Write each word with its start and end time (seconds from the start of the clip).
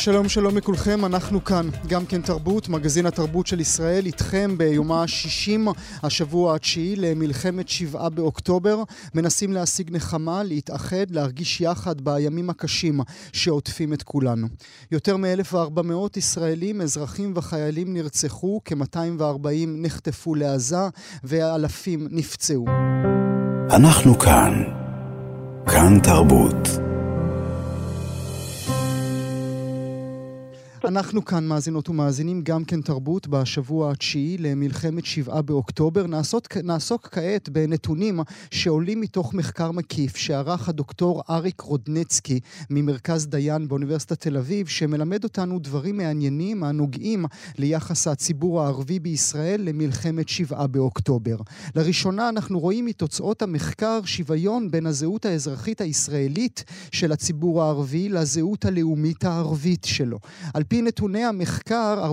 שלום 0.00 0.28
שלום 0.28 0.56
לכולכם, 0.56 1.04
אנחנו 1.04 1.44
כאן, 1.44 1.68
גם 1.86 2.06
כן 2.06 2.22
תרבות, 2.22 2.68
מגזין 2.68 3.06
התרבות 3.06 3.46
של 3.46 3.60
ישראל, 3.60 4.06
איתכם 4.06 4.58
ביומה 4.58 5.02
ה-60, 5.02 5.70
השבוע 6.02 6.54
התשיעי 6.54 6.96
למלחמת 6.96 7.68
שבעה 7.68 8.10
באוקטובר, 8.10 8.82
מנסים 9.14 9.52
להשיג 9.52 9.96
נחמה, 9.96 10.42
להתאחד, 10.42 11.10
להרגיש 11.10 11.60
יחד 11.60 12.00
בימים 12.00 12.50
הקשים 12.50 13.00
שעוטפים 13.32 13.92
את 13.92 14.02
כולנו. 14.02 14.46
יותר 14.92 15.16
מ-1,400 15.16 16.16
ישראלים, 16.16 16.80
אזרחים 16.80 17.32
וחיילים 17.36 17.94
נרצחו, 17.94 18.60
כ-240 18.64 19.66
נחטפו 19.66 20.34
לעזה, 20.34 20.88
ואלפים 21.24 22.08
נפצעו. 22.10 22.64
אנחנו 23.70 24.18
כאן, 24.18 24.62
כאן 25.66 25.98
תרבות. 26.02 26.89
אנחנו 30.84 31.24
כאן 31.24 31.46
מאזינות 31.46 31.88
ומאזינים 31.88 32.42
גם 32.42 32.64
כן 32.64 32.80
תרבות 32.80 33.28
בשבוע 33.28 33.90
התשיעי 33.90 34.38
למלחמת 34.38 35.04
שבעה 35.04 35.42
באוקטובר. 35.42 36.06
נעשות, 36.06 36.48
נעסוק 36.64 37.08
כעת 37.12 37.48
בנתונים 37.48 38.20
שעולים 38.50 39.00
מתוך 39.00 39.34
מחקר 39.34 39.70
מקיף 39.70 40.16
שערך 40.16 40.68
הדוקטור 40.68 41.22
אריק 41.30 41.60
רודנצקי 41.60 42.40
ממרכז 42.70 43.26
דיין 43.26 43.68
באוניברסיטת 43.68 44.20
תל 44.20 44.36
אביב, 44.36 44.66
שמלמד 44.66 45.24
אותנו 45.24 45.58
דברים 45.58 45.96
מעניינים 45.96 46.64
הנוגעים 46.64 47.24
ליחס 47.58 48.08
הציבור 48.08 48.62
הערבי 48.62 48.98
בישראל 48.98 49.60
למלחמת 49.62 50.28
שבעה 50.28 50.66
באוקטובר. 50.66 51.36
לראשונה 51.74 52.28
אנחנו 52.28 52.58
רואים 52.58 52.86
מתוצאות 52.86 53.42
המחקר 53.42 54.00
שוויון 54.04 54.70
בין 54.70 54.86
הזהות 54.86 55.24
האזרחית 55.24 55.80
הישראלית 55.80 56.64
של 56.92 57.12
הציבור 57.12 57.62
הערבי 57.62 58.08
לזהות 58.08 58.64
הלאומית 58.64 59.24
הערבית 59.24 59.84
שלו. 59.84 60.18
על 60.54 60.64
פי 60.70 60.82
נתוני 60.82 61.24
המחקר, 61.24 62.12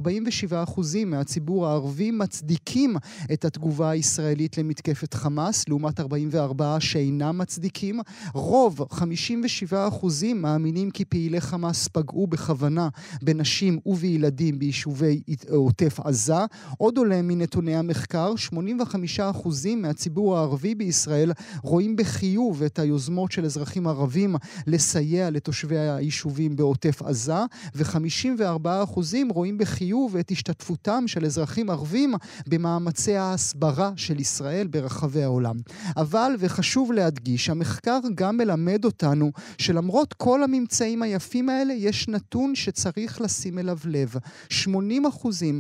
47% 0.77 0.81
מהציבור 1.05 1.67
הערבי 1.67 2.11
מצדיקים 2.11 2.95
את 3.33 3.45
התגובה 3.45 3.89
הישראלית 3.89 4.57
למתקפת 4.57 5.13
חמאס, 5.13 5.69
לעומת 5.69 5.99
44 5.99 6.77
שאינם 6.79 7.37
מצדיקים. 7.37 7.99
רוב, 8.33 8.81
57% 8.91 9.73
מאמינים 10.35 10.91
כי 10.91 11.05
פעילי 11.05 11.41
חמאס 11.41 11.87
פגעו 11.87 12.27
בכוונה 12.27 12.89
בנשים 13.21 13.79
ובילדים 13.85 14.59
ביישובי 14.59 15.21
עוטף 15.49 15.99
עזה. 15.99 16.45
עוד 16.77 16.97
עולה 16.97 17.21
מנתוני 17.21 17.75
המחקר, 17.75 18.33
85% 19.19 19.21
מהציבור 19.77 20.37
הערבי 20.37 20.75
בישראל 20.75 21.31
רואים 21.63 21.95
בחיוב 21.95 22.63
את 22.63 22.79
היוזמות 22.79 23.31
של 23.31 23.45
אזרחים 23.45 23.87
ערבים 23.87 24.35
לסייע 24.67 25.29
לתושבי 25.29 25.77
היישובים 25.77 26.55
בעוטף 26.55 27.01
עזה, 27.01 27.43
ו-54 27.75 28.46
רואים 29.29 29.57
בחיוב 29.57 30.17
את 30.17 30.31
השתתפותם 30.31 31.03
של 31.07 31.25
אזרחים 31.25 31.69
ערבים 31.69 32.13
במאמצי 32.47 33.15
ההסברה 33.15 33.91
של 33.95 34.19
ישראל 34.19 34.67
ברחבי 34.67 35.23
העולם. 35.23 35.55
אבל, 35.97 36.35
וחשוב 36.39 36.91
להדגיש, 36.91 37.49
המחקר 37.49 37.99
גם 38.15 38.37
מלמד 38.37 38.85
אותנו 38.85 39.31
שלמרות 39.57 40.13
כל 40.13 40.43
הממצאים 40.43 41.01
היפים 41.01 41.49
האלה, 41.49 41.73
יש 41.73 42.07
נתון 42.07 42.55
שצריך 42.55 43.21
לשים 43.21 43.59
אליו 43.59 43.77
לב. 43.85 44.13
80% 44.51 44.55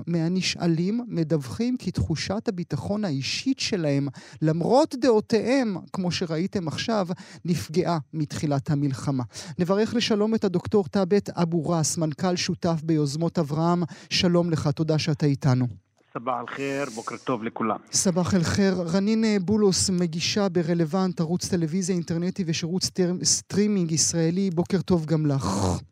מהנשאלים 0.07 1.05
מדווחים 1.07 1.77
כי 1.77 1.91
תחושת 1.91 2.47
הביטחון 2.47 3.05
האישית 3.05 3.59
שלהם, 3.59 4.07
למרות 4.41 4.95
דעותיהם, 5.01 5.77
כמו 5.93 6.11
שראיתם 6.11 6.67
עכשיו, 6.67 7.07
נפגעה 7.45 7.97
מתחילת 8.13 8.71
המלחמה. 8.71 9.23
נברך 9.59 9.93
לשלום 9.93 10.35
את 10.35 10.43
הדוקטור 10.43 10.85
ת'אבת 10.87 11.29
אבו 11.29 11.69
ראס, 11.69 11.97
מנכ"ל 11.97 12.35
שותף 12.35 12.76
ביוזמות 12.83 13.39
אברהם. 13.39 13.83
שלום 14.09 14.51
לך, 14.51 14.67
תודה 14.67 14.99
שאתה 14.99 15.25
איתנו. 15.25 15.65
صباح 16.13 16.33
الخير, 16.39 16.85
בוקר 16.95 17.15
טוב 17.17 17.43
לכולם. 17.43 17.77
صباح 17.91 18.33
الخير. 18.33 18.73
רנין 18.93 19.23
בולוס, 19.41 19.89
מגישה 19.89 20.49
ברלוונט, 20.49 21.19
ערוץ 21.19 21.49
טלוויזיה 21.49 21.95
אינטרנטי 21.95 22.43
ושירות 22.47 22.83
סטרימינג 23.23 23.91
ישראלי, 23.91 24.49
בוקר 24.49 24.81
טוב 24.81 25.05
גם 25.05 25.25
לך. 25.25 25.45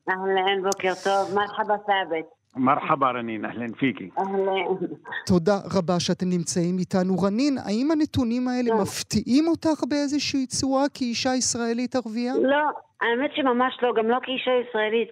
אהלן, 0.09 0.63
בוקר 0.63 0.93
טוב, 1.03 1.35
مرحبا 1.35 1.75
ת'אבת. 1.85 2.25
مرحبا 2.55 3.11
רנין, 3.11 3.45
אהלן 3.45 3.73
פיקי. 3.73 4.09
אהלן. 4.19 4.87
תודה 5.27 5.57
רבה 5.77 5.99
שאתם 5.99 6.29
נמצאים 6.29 6.77
איתנו. 6.79 7.13
רנין, 7.17 7.57
האם 7.57 7.91
הנתונים 7.91 8.47
האלה 8.47 8.69
לא. 8.69 8.81
מפתיעים 8.81 9.47
אותך 9.47 9.83
באיזושהי 9.89 10.47
צורה 10.47 10.83
כאישה 10.93 11.29
ישראלית 11.35 11.95
ערבייה? 11.95 12.33
לא, 12.41 12.65
האמת 13.01 13.31
שממש 13.35 13.73
לא, 13.81 13.93
גם 13.97 14.09
לא 14.09 14.17
כאישה 14.23 14.51
ישראלית, 14.69 15.09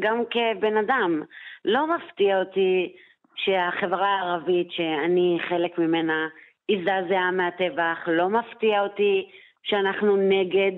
גם 0.00 0.22
כבן 0.30 0.76
אדם. 0.76 1.22
לא 1.64 1.96
מפתיע 1.96 2.38
אותי 2.38 2.92
שהחברה 3.36 4.08
הערבית, 4.08 4.68
שאני 4.70 5.38
חלק 5.48 5.78
ממנה, 5.78 6.28
הזדעזעה 6.70 7.30
מהטבח. 7.30 7.98
לא 8.06 8.28
מפתיע 8.30 8.82
אותי 8.82 9.28
שאנחנו 9.62 10.16
נגד... 10.16 10.72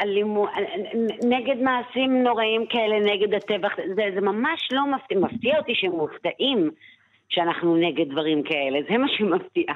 אלימו, 0.00 0.46
נגד 1.24 1.56
מעשים 1.62 2.22
נוראים 2.22 2.66
כאלה, 2.66 3.00
נגד 3.00 3.34
הטבח, 3.34 3.72
זה, 3.96 4.02
זה 4.14 4.20
ממש 4.20 4.68
לא 4.72 4.82
מפתיע, 4.94 5.18
מפתיע 5.18 5.58
אותי 5.58 5.72
שהם 5.74 5.92
מופתעים 5.92 6.70
שאנחנו 7.28 7.76
נגד 7.76 8.10
דברים 8.10 8.42
כאלה, 8.42 8.78
זה 8.90 8.98
מה 8.98 9.06
שמפתיע. 9.08 9.72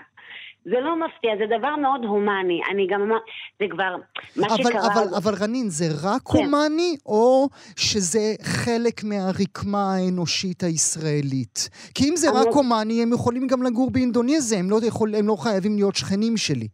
זה 0.64 0.80
לא 0.80 0.96
מפתיע, 1.06 1.30
זה 1.38 1.58
דבר 1.58 1.76
מאוד 1.76 2.04
הומני. 2.04 2.60
אני 2.70 2.86
גם 2.90 3.02
אמר, 3.02 3.16
זה 3.58 3.64
כבר, 3.70 3.96
מה 4.36 4.46
אבל, 4.46 4.56
שקרה... 4.56 4.86
אבל, 4.94 5.14
אבל 5.16 5.34
רנין, 5.40 5.68
זה 5.68 5.84
רק 6.02 6.22
כן. 6.22 6.38
הומני, 6.38 6.96
או 7.06 7.48
שזה 7.76 8.34
חלק 8.42 9.04
מהרקמה 9.04 9.94
האנושית 9.94 10.62
הישראלית? 10.62 11.68
כי 11.94 12.08
אם 12.08 12.16
זה. 12.16 12.30
רק 12.30 12.46
הומני, 12.46 13.02
הם 13.02 13.12
יכולים 13.12 13.46
גם 13.46 13.62
לגור 13.62 13.90
באינדונזיה, 13.90 14.58
הם 14.58 14.70
לא, 14.70 14.80
יכול, 14.88 15.14
הם 15.14 15.26
לא 15.26 15.36
חייבים 15.36 15.76
להיות 15.76 15.94
שכנים 15.94 16.36
שלי. 16.36 16.68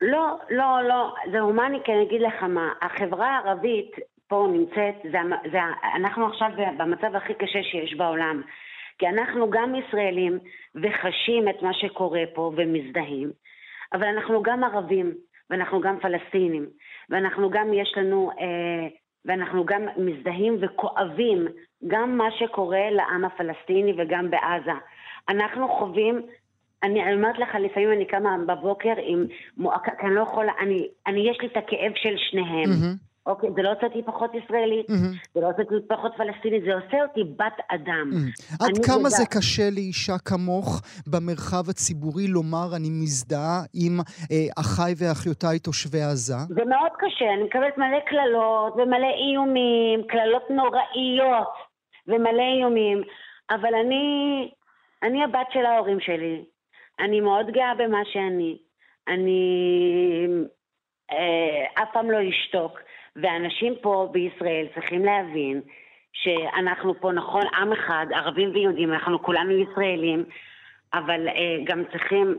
לא, 0.00 0.36
לא, 0.50 0.82
לא, 0.88 1.14
זה 1.32 1.40
הומני, 1.40 1.78
כי 1.84 1.92
אני 1.92 2.02
אגיד 2.02 2.20
לך 2.20 2.42
מה, 2.42 2.72
החברה 2.82 3.28
הערבית 3.28 3.90
פה 4.28 4.46
נמצאת, 4.52 4.94
זה, 5.12 5.18
זה, 5.52 5.58
אנחנו 5.94 6.26
עכשיו 6.26 6.50
במצב 6.76 7.16
הכי 7.16 7.34
קשה 7.34 7.62
שיש 7.62 7.94
בעולם. 7.94 8.42
כי 8.98 9.08
אנחנו 9.08 9.50
גם 9.50 9.74
ישראלים 9.74 10.38
וחשים 10.74 11.48
את 11.48 11.62
מה 11.62 11.72
שקורה 11.72 12.22
פה 12.34 12.52
ומזדהים, 12.56 13.30
אבל 13.92 14.06
אנחנו 14.06 14.42
גם 14.42 14.64
ערבים, 14.64 15.14
ואנחנו 15.50 15.80
גם 15.80 15.98
פלסטינים, 16.00 16.66
ואנחנו 17.10 17.50
גם 17.50 17.72
יש 17.74 17.94
לנו, 17.96 18.30
אה, 18.30 18.88
ואנחנו 19.24 19.64
גם 19.64 19.82
מזדהים 19.96 20.56
וכואבים 20.60 21.46
גם 21.86 22.16
מה 22.18 22.30
שקורה 22.30 22.90
לעם 22.90 23.24
הפלסטיני 23.24 23.94
וגם 23.98 24.30
בעזה. 24.30 24.78
אנחנו 25.28 25.68
חווים 25.68 26.22
אני 26.82 27.14
אומרת 27.14 27.38
לך, 27.38 27.48
לפעמים 27.54 27.92
אני 27.92 28.04
קמה 28.04 28.36
בבוקר 28.46 28.94
עם 29.02 29.26
מועקה, 29.56 29.92
כי 30.00 30.06
אני 30.06 30.14
לא 30.14 30.20
יכולה, 30.20 30.52
אני, 30.60 30.88
אני, 31.06 31.30
יש 31.30 31.38
לי 31.40 31.48
את 31.48 31.56
הכאב 31.56 31.92
של 31.94 32.14
שניהם. 32.16 32.70
Mm-hmm. 32.70 33.10
אוקיי, 33.26 33.50
זה 33.56 33.62
לא 33.62 33.72
עושה 33.72 33.86
אותי 33.86 34.02
פחות 34.06 34.30
ישראלית, 34.34 34.90
mm-hmm. 34.90 35.28
זה 35.34 35.40
לא 35.40 35.48
עושה 35.50 35.62
אותי 35.62 35.86
פחות 35.88 36.12
פלסטינית, 36.16 36.62
זה 36.64 36.74
עושה 36.74 37.02
אותי 37.02 37.20
בת 37.36 37.58
אדם. 37.68 38.10
Mm-hmm. 38.12 38.64
עד 38.64 38.78
כמה 38.86 39.08
זה 39.08 39.24
קשה 39.26 39.70
לאישה 39.70 40.18
כמוך 40.24 40.82
במרחב 41.06 41.68
הציבורי 41.70 42.26
לומר 42.26 42.76
אני 42.76 42.90
מזדהה 42.90 43.60
עם 43.74 44.00
אה, 44.32 44.46
אחיי 44.60 44.94
ואחיותיי 44.98 45.58
תושבי 45.58 46.02
עזה? 46.02 46.34
זה 46.48 46.64
מאוד 46.64 46.92
קשה, 46.98 47.34
אני 47.34 47.42
מקבלת 47.42 47.78
מלא 47.78 48.00
קללות 48.10 48.72
ומלא 48.76 49.10
איומים, 49.24 50.02
קללות 50.08 50.50
נוראיות 50.50 51.52
ומלא 52.08 52.46
איומים, 52.58 53.02
אבל 53.50 53.74
אני, 53.84 54.04
אני 55.02 55.24
הבת 55.24 55.48
של 55.52 55.64
ההורים 55.66 56.00
שלי, 56.00 56.44
אני 57.00 57.20
מאוד 57.20 57.50
גאה 57.50 57.74
במה 57.74 58.00
שאני. 58.04 58.58
אני 59.08 59.40
אה, 61.12 61.82
אף 61.82 61.88
פעם 61.92 62.10
לא 62.10 62.18
אשתוק. 62.28 62.78
ואנשים 63.16 63.74
פה 63.80 64.08
בישראל 64.12 64.66
צריכים 64.74 65.04
להבין 65.04 65.60
שאנחנו 66.12 67.00
פה, 67.00 67.12
נכון, 67.12 67.42
עם 67.54 67.72
אחד, 67.72 68.06
ערבים 68.14 68.50
ויהודים, 68.54 68.92
אנחנו 68.92 69.22
כולנו 69.22 69.50
ישראלים, 69.50 70.24
אבל 70.94 71.28
אה, 71.28 71.56
גם 71.64 71.82
צריכים 71.92 72.36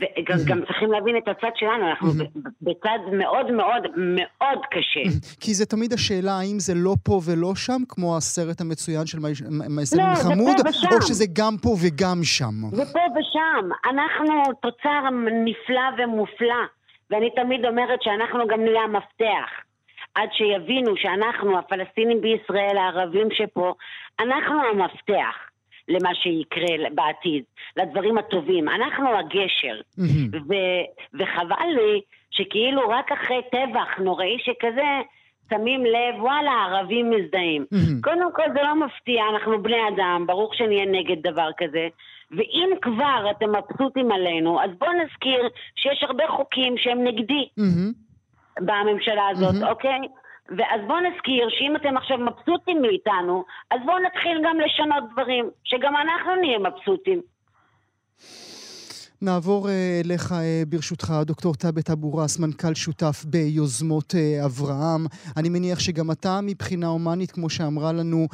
וגם 0.00 0.36
גם 0.46 0.64
צריכים 0.66 0.92
להבין 0.92 1.16
את 1.16 1.28
הצד 1.28 1.50
שלנו, 1.56 1.90
אנחנו 1.90 2.08
ב- 2.08 2.48
בצד 2.62 2.98
מאוד 3.12 3.50
מאוד 3.50 3.82
מאוד 3.96 4.58
קשה. 4.70 5.18
כי 5.40 5.54
זה 5.54 5.66
תמיד 5.66 5.92
השאלה 5.92 6.32
האם 6.32 6.58
זה 6.58 6.72
לא 6.76 6.94
פה 7.02 7.20
ולא 7.26 7.54
שם, 7.54 7.82
כמו 7.88 8.16
הסרט 8.16 8.60
המצוין 8.60 9.06
של 9.06 9.18
מייס- 9.18 9.42
מ- 9.50 9.76
מייסר 9.76 9.96
לא, 9.96 10.14
זה 10.14 10.22
פה 10.22 10.34
חמוד, 10.34 10.56
ושם. 10.68 10.88
או 10.96 11.02
שזה 11.02 11.24
גם 11.32 11.54
פה 11.62 11.68
וגם 11.82 12.18
שם. 12.22 12.54
ופה 12.72 13.00
ושם, 13.16 13.68
אנחנו 13.90 14.34
תוצר 14.62 15.00
נפלא 15.44 15.88
ומופלא, 16.04 16.62
ואני 17.10 17.30
תמיד 17.36 17.64
אומרת 17.66 18.02
שאנחנו 18.02 18.38
גם 18.48 18.60
נהיה 18.60 18.82
המפתח. 18.82 19.48
עד 20.14 20.28
שיבינו 20.32 20.92
שאנחנו, 20.96 21.58
הפלסטינים 21.58 22.20
בישראל, 22.20 22.76
הערבים 22.76 23.28
שפה, 23.32 23.74
אנחנו 24.20 24.54
המפתח 24.72 25.34
למה 25.88 26.14
שיקרה 26.14 26.90
בעתיד, 26.94 27.44
לדברים 27.76 28.18
הטובים. 28.18 28.68
אנחנו 28.68 29.08
הגשר. 29.18 29.80
מהמם. 29.98 30.30
ו- 30.48 30.84
וחבל 31.20 31.66
לי 31.76 32.00
שכאילו 32.30 32.88
רק 32.88 33.12
אחרי 33.12 33.40
טבח 33.52 33.98
נוראי 33.98 34.36
שכזה, 34.38 35.00
שמים 35.50 35.84
לב, 35.84 36.22
וואלה, 36.22 36.50
הערבים 36.50 37.10
מזדהים. 37.10 37.64
מהמם. 37.72 38.00
קודם 38.00 38.32
כל 38.34 38.42
זה 38.54 38.62
לא 38.62 38.86
מפתיע, 38.86 39.22
אנחנו 39.34 39.62
בני 39.62 39.88
אדם, 39.94 40.24
ברור 40.26 40.50
שנהיה 40.54 40.84
נגד 40.86 41.22
דבר 41.22 41.48
כזה. 41.58 41.88
ואם 42.30 42.70
כבר 42.82 43.30
אתם 43.30 43.46
מבסוטים 43.54 44.12
עלינו, 44.12 44.60
אז 44.62 44.70
בואו 44.78 44.90
נזכיר 44.92 45.48
שיש 45.76 46.02
הרבה 46.02 46.24
חוקים 46.28 46.74
שהם 46.78 47.04
נגדי 47.04 47.48
מהמם. 47.56 47.92
בממשלה 48.60 49.28
הזאת, 49.28 49.54
מהמם. 49.54 49.68
אוקיי? 49.68 49.98
ואז 50.48 50.80
בואו 50.86 51.00
נזכיר 51.00 51.48
שאם 51.50 51.76
אתם 51.76 51.96
עכשיו 51.96 52.18
מבסוטים 52.18 52.82
מאיתנו, 52.82 53.44
אז 53.70 53.80
בואו 53.84 53.98
נתחיל 53.98 54.40
גם 54.44 54.60
לשנות 54.60 55.04
דברים, 55.12 55.50
שגם 55.64 55.96
אנחנו 55.96 56.34
נהיה 56.34 56.58
מבסוטים. 56.58 57.20
נעבור 59.24 59.68
אה, 59.68 60.00
אליך 60.04 60.32
אה, 60.32 60.62
ברשותך, 60.68 61.14
דוקטור 61.26 61.54
תאבת 61.54 61.90
אבו 61.90 62.14
ראס, 62.14 62.38
מנכ"ל 62.38 62.74
שותף 62.74 63.24
ביוזמות 63.28 64.14
אה, 64.14 64.44
אברהם. 64.44 65.06
אני 65.36 65.48
מניח 65.48 65.78
שגם 65.78 66.10
אתה 66.10 66.40
מבחינה 66.40 66.86
הומנית, 66.86 67.30
כמו 67.30 67.50
שאמרה 67.50 67.92
לנו 67.92 68.28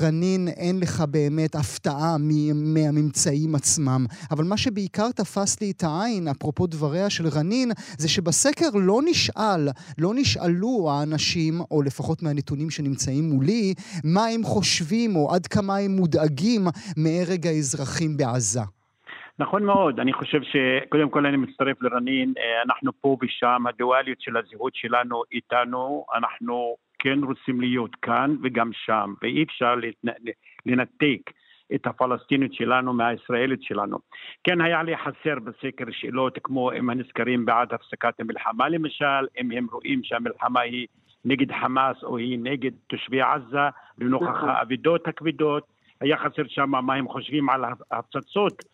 רנין, 0.00 0.48
אין 0.48 0.80
לך 0.80 1.04
באמת 1.10 1.54
הפתעה 1.54 2.16
מהממצאים 2.54 3.54
עצמם. 3.54 4.06
אבל 4.30 4.44
מה 4.44 4.56
שבעיקר 4.56 5.10
תפס 5.10 5.60
לי 5.60 5.70
את 5.70 5.84
העין, 5.84 6.28
אפרופו 6.28 6.66
דבריה 6.66 7.10
של 7.10 7.28
רנין, 7.28 7.72
זה 7.98 8.08
שבסקר 8.08 8.68
לא 8.74 9.00
נשאל, 9.04 9.68
לא 9.98 10.12
נשאלו 10.14 10.90
האנשים, 10.90 11.60
או 11.70 11.82
לפחות 11.82 12.22
מהנתונים 12.22 12.70
שנמצאים 12.70 13.30
מולי, 13.30 13.74
מה 14.04 14.26
הם 14.26 14.44
חושבים 14.44 15.16
או 15.16 15.34
עד 15.34 15.46
כמה 15.46 15.76
הם 15.76 15.96
מודאגים 15.96 16.68
מהרג 16.96 17.46
האזרחים 17.46 18.16
בעזה. 18.16 18.81
נכון 19.38 19.64
מאוד, 19.64 20.00
אני 20.00 20.12
חושב 20.12 20.40
שקודם 20.42 21.10
כל 21.10 21.26
אני 21.26 21.36
מצטרף 21.36 21.82
לרנין, 21.82 22.32
אה, 22.38 22.62
אנחנו 22.62 22.92
פה 23.00 23.16
ושם, 23.22 23.64
הדואליות 23.68 24.20
של 24.20 24.36
הזהות 24.36 24.74
שלנו 24.74 25.22
איתנו, 25.32 26.04
אנחנו 26.14 26.76
כן 26.98 27.18
רוצים 27.22 27.60
להיות 27.60 27.96
כאן 28.02 28.36
וגם 28.42 28.70
שם, 28.72 29.14
ואי 29.22 29.42
אפשר 29.42 29.74
לנתק 30.66 31.30
את 31.74 31.86
הפלסטינית 31.86 32.54
שלנו 32.54 32.92
מהישראלית 32.92 33.62
שלנו. 33.62 33.98
כן 34.44 34.60
היה 34.60 34.82
לי 34.82 34.96
חסר 34.96 35.38
בסקר 35.44 35.84
שאלות 35.90 36.38
כמו 36.42 36.72
אם 36.72 36.90
הנזכרים 36.90 37.46
בעד 37.46 37.74
הפסקת 37.74 38.20
המלחמה 38.20 38.68
למשל, 38.68 39.26
אם 39.40 39.50
הם 39.50 39.66
רואים 39.72 40.00
שהמלחמה 40.04 40.60
היא 40.60 40.86
נגד 41.24 41.52
חמאס 41.52 41.96
או 42.02 42.16
היא 42.16 42.38
נגד 42.42 42.70
תושבי 42.86 43.20
עזה, 43.20 43.68
לנוכח 43.98 44.28
נכון. 44.28 44.48
האבדות 44.48 45.08
הכבדות, 45.08 45.66
היה 46.00 46.16
חסר 46.16 46.42
שם 46.48 46.70
מה 46.70 46.94
הם 46.94 47.08
חושבים 47.08 47.50
על 47.50 47.64
הפצצות 47.90 48.64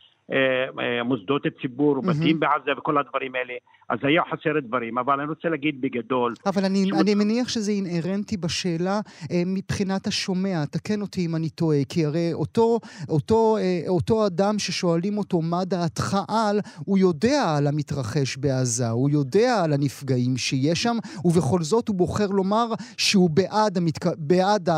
מוסדות 1.04 1.42
ציבור 1.62 1.98
ובתים 1.98 2.40
בעזה 2.40 2.70
וכל 2.78 2.98
הדברים 2.98 3.34
האלה, 3.34 3.54
אז 3.88 3.98
היה 4.02 4.22
חסר 4.30 4.60
דברים, 4.68 4.98
אבל 4.98 5.20
אני 5.20 5.28
רוצה 5.28 5.48
להגיד 5.48 5.80
בגדול, 5.80 6.34
אבל 6.46 6.64
אני, 6.64 6.84
שהוא- 6.86 7.00
אני 7.00 7.14
מניח 7.14 7.48
שזה 7.48 7.72
אינהרנטי 7.72 8.36
בשאלה 8.36 9.00
אה, 9.30 9.42
מבחינת 9.46 10.06
השומע, 10.06 10.64
תקן 10.70 11.00
אותי 11.00 11.26
אם 11.26 11.36
אני 11.36 11.50
טועה, 11.50 11.78
כי 11.88 12.04
הרי 12.04 12.32
אותו, 12.32 12.78
אותו, 13.08 13.56
אה, 13.60 13.82
אותו 13.88 14.26
אדם 14.26 14.58
ששואלים 14.58 15.18
אותו 15.18 15.42
מה 15.42 15.64
דעתך 15.64 16.16
על, 16.28 16.60
הוא 16.84 16.98
יודע 16.98 17.54
על 17.56 17.66
המתרחש 17.66 18.36
בעזה, 18.36 18.88
הוא 18.88 19.10
יודע 19.10 19.62
על 19.64 19.72
הנפגעים 19.72 20.36
שיש 20.36 20.82
שם, 20.82 20.96
ובכל 21.24 21.62
זאת 21.62 21.88
הוא 21.88 21.96
בוחר 21.96 22.26
לומר 22.26 22.66
שהוא 22.96 23.30
בעד, 23.30 23.76
המתק... 23.78 24.06
בעד 24.18 24.68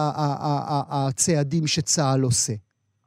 הצעדים 0.91 1.67
שצה"ל 1.67 2.23
עושה. 2.23 2.53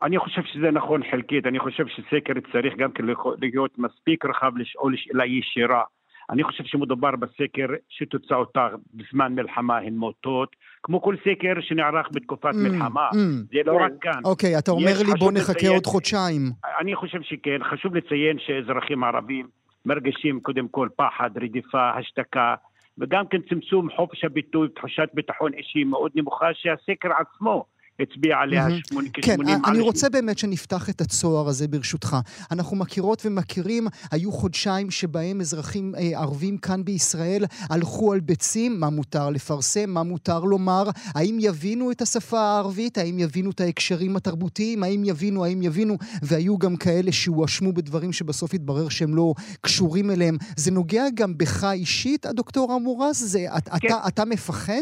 אני 0.04 0.20
חושב 0.20 0.42
שזה 0.44 0.72
נכון 0.72 1.02
חלקית, 1.12 1.46
אני 1.46 1.60
חושב 1.60 1.84
שסקר 1.88 2.34
צריך 2.52 2.74
גם 2.78 2.92
כן 2.92 3.04
להיות 3.42 3.78
מספיק 3.78 4.26
רחב 4.26 4.58
לשאול 4.58 4.94
שאלה 4.98 5.26
ישירה. 5.26 5.82
אני 6.30 6.44
חושב 6.44 6.64
שמדובר 6.64 7.12
בסקר 7.16 7.66
שתוצאותיו 7.90 8.70
בזמן 8.94 9.36
מלחמה 9.36 9.78
הן 9.78 9.94
מוטות, 9.96 10.56
כמו 10.84 11.02
כל 11.02 11.16
סקר 11.22 11.54
שנערך 11.62 12.08
בתקופת 12.12 12.52
מלחמה. 12.56 13.10
Mm, 13.10 13.16
זה 13.54 13.60
לא. 13.66 13.78
רק 13.82 13.92
כאן. 14.02 14.22
אוקיי, 14.26 14.58
אתה 14.58 14.72
אומר 14.72 14.94
לי 15.06 15.12
בוא 15.20 15.32
נחכה 15.32 15.54
לציין- 15.54 15.74
עוד 15.74 15.86
חודשיים. 15.86 16.42
אני 16.80 16.96
חושב 16.96 17.22
שכן, 17.22 17.60
חשוב 17.72 17.96
לציין 17.96 18.38
שאזרחים 18.40 19.04
ערבים 19.04 19.48
מרגישים 19.86 20.40
קודם 20.40 20.68
כל 20.68 20.88
פחד, 20.96 21.30
רדיפה, 21.42 21.90
השתקה, 21.90 22.56
וגם 22.98 23.28
כן 23.28 23.42
צמצום 23.50 23.90
חופש 23.96 24.24
הביטוי 24.24 24.68
ותחושת 24.68 25.10
ביטחון 25.14 25.54
אישי 25.54 25.84
מאוד 25.84 26.12
נמוכה 26.16 26.48
שהסקר 26.54 27.10
עצמו 27.20 27.66
הצביע 28.00 28.38
עליה 28.38 28.68
מהמם. 28.68 28.80
שמונה- 28.90 29.10
כן, 29.14 29.38
כ-80 29.38 29.50
אני 29.50 29.78
על 29.78 29.80
רוצה 29.80 30.10
באמת 30.10 30.38
שנפתח 30.38 30.90
את 30.90 31.02
הצוהר 31.02 31.48
הזה 31.48 31.68
ברשותך. 31.68 32.18
אנחנו 32.52 32.76
מכירות 32.78 33.22
ומכירים, 33.26 33.88
היו 34.12 34.32
חודשיים 34.32 34.92
שבהם 34.92 35.42
אזרחים 35.42 35.96
אה, 35.96 36.20
ערבים 36.20 36.58
כאן 36.58 36.86
בישראל 36.86 37.46
הלכו 37.70 38.14
על 38.14 38.20
ביצים, 38.20 38.80
מה 38.80 38.90
מותר 38.90 39.30
לפרסם, 39.30 39.90
מה 39.90 40.04
מותר 40.04 40.40
לומר, 40.40 40.84
האם 41.16 41.38
יבינו 41.42 41.92
את 41.92 42.02
השפה 42.02 42.40
הערבית, 42.40 42.98
האם 42.98 43.20
יבינו 43.20 43.52
את 43.52 43.62
ההקשרים 43.62 44.16
התרבותיים, 44.16 44.84
האם 44.84 45.04
יבינו, 45.06 45.46
האם 45.46 45.62
יבינו, 45.62 45.98
והיו 46.22 46.58
גם 46.58 46.76
כאלה 46.76 47.12
שהואשמו 47.12 47.74
בדברים 47.74 48.14
שבסוף 48.14 48.54
התברר 48.54 48.90
שהם 48.90 49.16
לא 49.16 49.34
קשורים 49.62 50.12
אליהם. 50.12 50.38
זה 50.58 50.72
נוגע 50.72 51.04
גם 51.14 51.38
בך 51.38 51.64
אישית, 51.64 52.26
הדוקטור 52.26 52.76
אמורס? 52.76 53.20
זה, 53.20 53.46
כן. 53.66 53.88
אתה, 53.88 54.08
אתה 54.08 54.26
מפחד? 54.26 54.82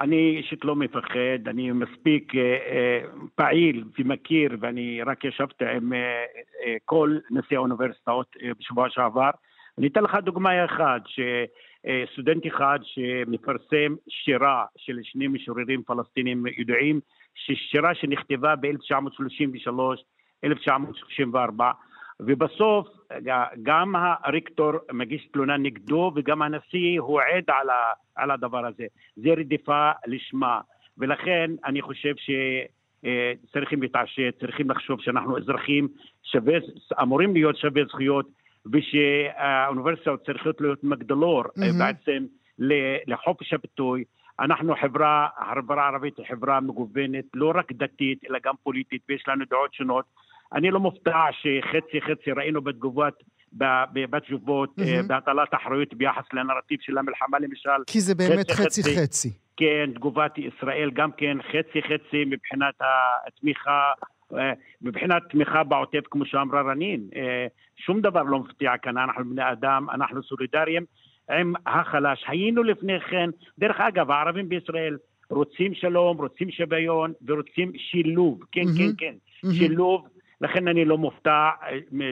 אני 0.00 0.36
אישית 0.36 0.64
לא 0.64 0.76
מפחד, 0.76 1.48
אני 1.48 1.72
מספיק 1.72 2.34
אה, 2.34 2.40
אה, 2.40 3.00
פעיל 3.34 3.84
ומכיר, 3.98 4.56
ואני 4.60 5.02
רק 5.06 5.24
ישבתי 5.24 5.64
עם 5.64 5.92
אה, 5.92 6.24
כל 6.84 7.18
נשיא 7.30 7.56
האוניברסיטאות 7.56 8.36
בשבוע 8.60 8.90
שעבר. 8.90 9.30
אני 9.78 9.86
אתן 9.86 10.02
לך 10.02 10.14
דוגמה 10.14 10.64
אחת, 10.64 11.02
שסטודנט 11.06 12.46
אחד 12.46 12.78
שמפרסם 12.82 13.94
שירה 14.08 14.64
של 14.76 14.98
שני 15.02 15.28
משוררים 15.28 15.82
פלסטינים 15.82 16.44
ידועים, 16.58 17.00
שירה 17.34 17.94
שנכתבה 17.94 18.56
ב-1933, 18.56 19.70
1934, 20.44 21.70
ובסוף 22.20 22.88
גם 23.62 23.94
הרקטור 23.96 24.72
מגיש 24.92 25.28
תלונה 25.32 25.56
נגדו 25.56 26.12
וגם 26.16 26.42
הנשיא 26.42 27.00
הוא 27.00 27.20
עד 27.20 27.44
על, 27.48 27.70
ה, 27.70 27.92
על 28.16 28.30
הדבר 28.30 28.66
הזה. 28.66 28.86
זה 29.16 29.28
רדיפה 29.28 29.90
לשמה, 30.06 30.60
ולכן 30.98 31.50
אני 31.64 31.82
חושב 31.82 32.14
שצריכים 32.16 33.82
להתעשת, 33.82 34.34
צריכים 34.40 34.70
לחשוב 34.70 35.00
שאנחנו 35.00 35.38
אזרחים 35.38 35.88
שווה, 36.22 36.54
אמורים 37.02 37.34
להיות 37.34 37.56
שווי 37.56 37.84
זכויות 37.84 38.26
ושהאוניברסיטאות 38.72 40.26
צריכות 40.26 40.60
להיות 40.60 40.84
מגדלור 40.84 41.44
מהמם. 41.56 41.78
בעצם 41.78 42.26
לחופש 43.06 43.52
הביטוי. 43.52 44.04
אנחנו 44.40 44.74
חברה, 44.80 45.28
החברה 45.36 45.84
הערבית 45.84 46.18
היא 46.18 46.26
חברה 46.28 46.60
מגוונת, 46.60 47.24
לא 47.34 47.52
רק 47.54 47.72
דתית, 47.72 48.24
אלא 48.30 48.38
גם 48.44 48.54
פוליטית, 48.62 49.02
ויש 49.08 49.24
לנו 49.28 49.44
דעות 49.50 49.74
שונות. 49.74 50.04
אני 50.52 50.70
לא 50.70 50.80
מופתע 50.80 51.24
שחצי 51.32 52.00
חצי 52.00 52.32
ראינו 52.32 52.62
בתגובות, 52.62 53.22
בתשובות, 53.92 54.70
אה, 54.78 54.84
מהמם. 54.84 55.08
בהטלת 55.08 55.54
אחריות 55.54 55.94
ביחס 55.94 56.24
לנרטיב 56.32 56.78
של 56.80 56.98
המלחמה 56.98 57.38
למשל. 57.38 57.70
כי 57.86 58.00
זה 58.00 58.14
באמת 58.14 58.50
חצי, 58.50 58.64
חצי. 58.64 58.82
חצי-חצי. 58.82 59.28
כן, 59.56 59.90
תגובת 59.94 60.38
ישראל 60.38 60.90
גם 60.90 61.10
כן 61.16 61.38
חצי 61.42 61.82
חצי 61.82 62.24
מבחינת 62.24 62.74
התמיכה, 63.26 63.92
אה, 64.38 64.52
מבחינת 64.82 65.22
תמיכה 65.30 65.64
בעוטף 65.64 66.04
כמו 66.10 66.26
שאמרה 66.26 66.62
רנין. 66.62 67.08
אה, 67.16 67.46
שום 67.76 68.00
דבר 68.00 68.22
לא 68.22 68.38
מפתיע 68.38 68.76
כאן, 68.82 68.98
אנחנו 68.98 69.24
בני 69.24 69.52
אדם, 69.52 69.86
אנחנו 69.90 70.22
סולידריים 70.22 70.84
עם 71.30 71.52
החלש. 71.66 72.24
היינו 72.26 72.62
לפני 72.62 73.00
כן, 73.00 73.30
דרך 73.58 73.80
אגב, 73.80 74.10
הערבים 74.10 74.48
בישראל 74.48 74.96
רוצים 75.30 75.74
שלום, 75.74 76.16
רוצים 76.16 76.50
שוויון 76.50 77.12
ורוצים 77.26 77.72
שילוב, 77.76 78.40
כן, 78.52 78.60
מהמם. 78.64 78.76
כן, 78.76 78.92
כן, 78.98 79.14
מהמם. 79.42 79.54
שילוב 79.56 80.08
לכן 80.40 80.68
אני 80.68 80.84
לא 80.84 80.98
מופתע 80.98 81.48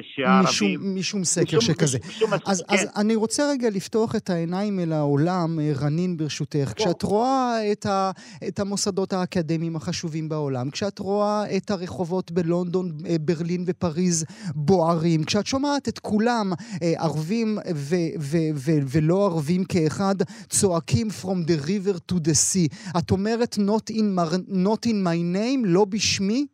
שהערבים... 0.03 0.45
משום, 0.45 0.95
משום 0.99 1.25
סקר 1.25 1.59
משום, 1.59 1.61
שכזה. 1.61 1.99
משום, 2.09 2.31
אז, 2.47 2.65
כן. 2.69 2.75
אז 2.75 2.89
אני 2.97 3.15
רוצה 3.15 3.51
רגע 3.51 3.71
לפתוח 3.71 4.17
את 4.17 4.31
העיניים 4.31 4.81
אל 4.81 4.93
העולם, 4.93 5.59
רנין 5.81 6.17
ברשותך. 6.17 6.73
כן. 6.77 6.85
כשאת 6.85 7.03
רואה 7.03 7.73
את, 7.73 7.87
ה, 7.87 8.11
את 8.49 8.59
המוסדות 8.59 9.13
האקדמיים 9.13 9.77
החשובים 9.77 10.29
בעולם, 10.29 10.71
כשאת 10.71 10.99
רואה 10.99 11.57
את 11.57 11.71
הרחובות 11.71 12.33
בלונדון, 12.33 12.93
ברלין 13.21 13.65
ופריז 13.67 14.25
בוערים, 14.55 15.25
כשאת 15.25 15.47
שומעת 15.47 15.89
את 15.89 15.99
כולם, 15.99 16.53
ערבים 16.81 17.59
ו, 17.75 17.95
ו, 18.21 18.37
ו, 18.55 18.71
ולא 18.89 19.27
ערבים 19.27 19.65
כאחד, 19.65 20.15
צועקים 20.49 21.09
From 21.23 21.49
the 21.49 21.67
river 21.67 22.13
to 22.13 22.15
the 22.15 22.35
sea. 22.35 22.99
את 22.99 23.11
אומרת 23.11 23.55
Not 23.55 23.93
in, 23.93 24.19
not 24.49 24.87
in 24.87 25.05
my 25.05 25.19
name, 25.35 25.63
לא 25.65 25.85
בשמי? 25.85 26.47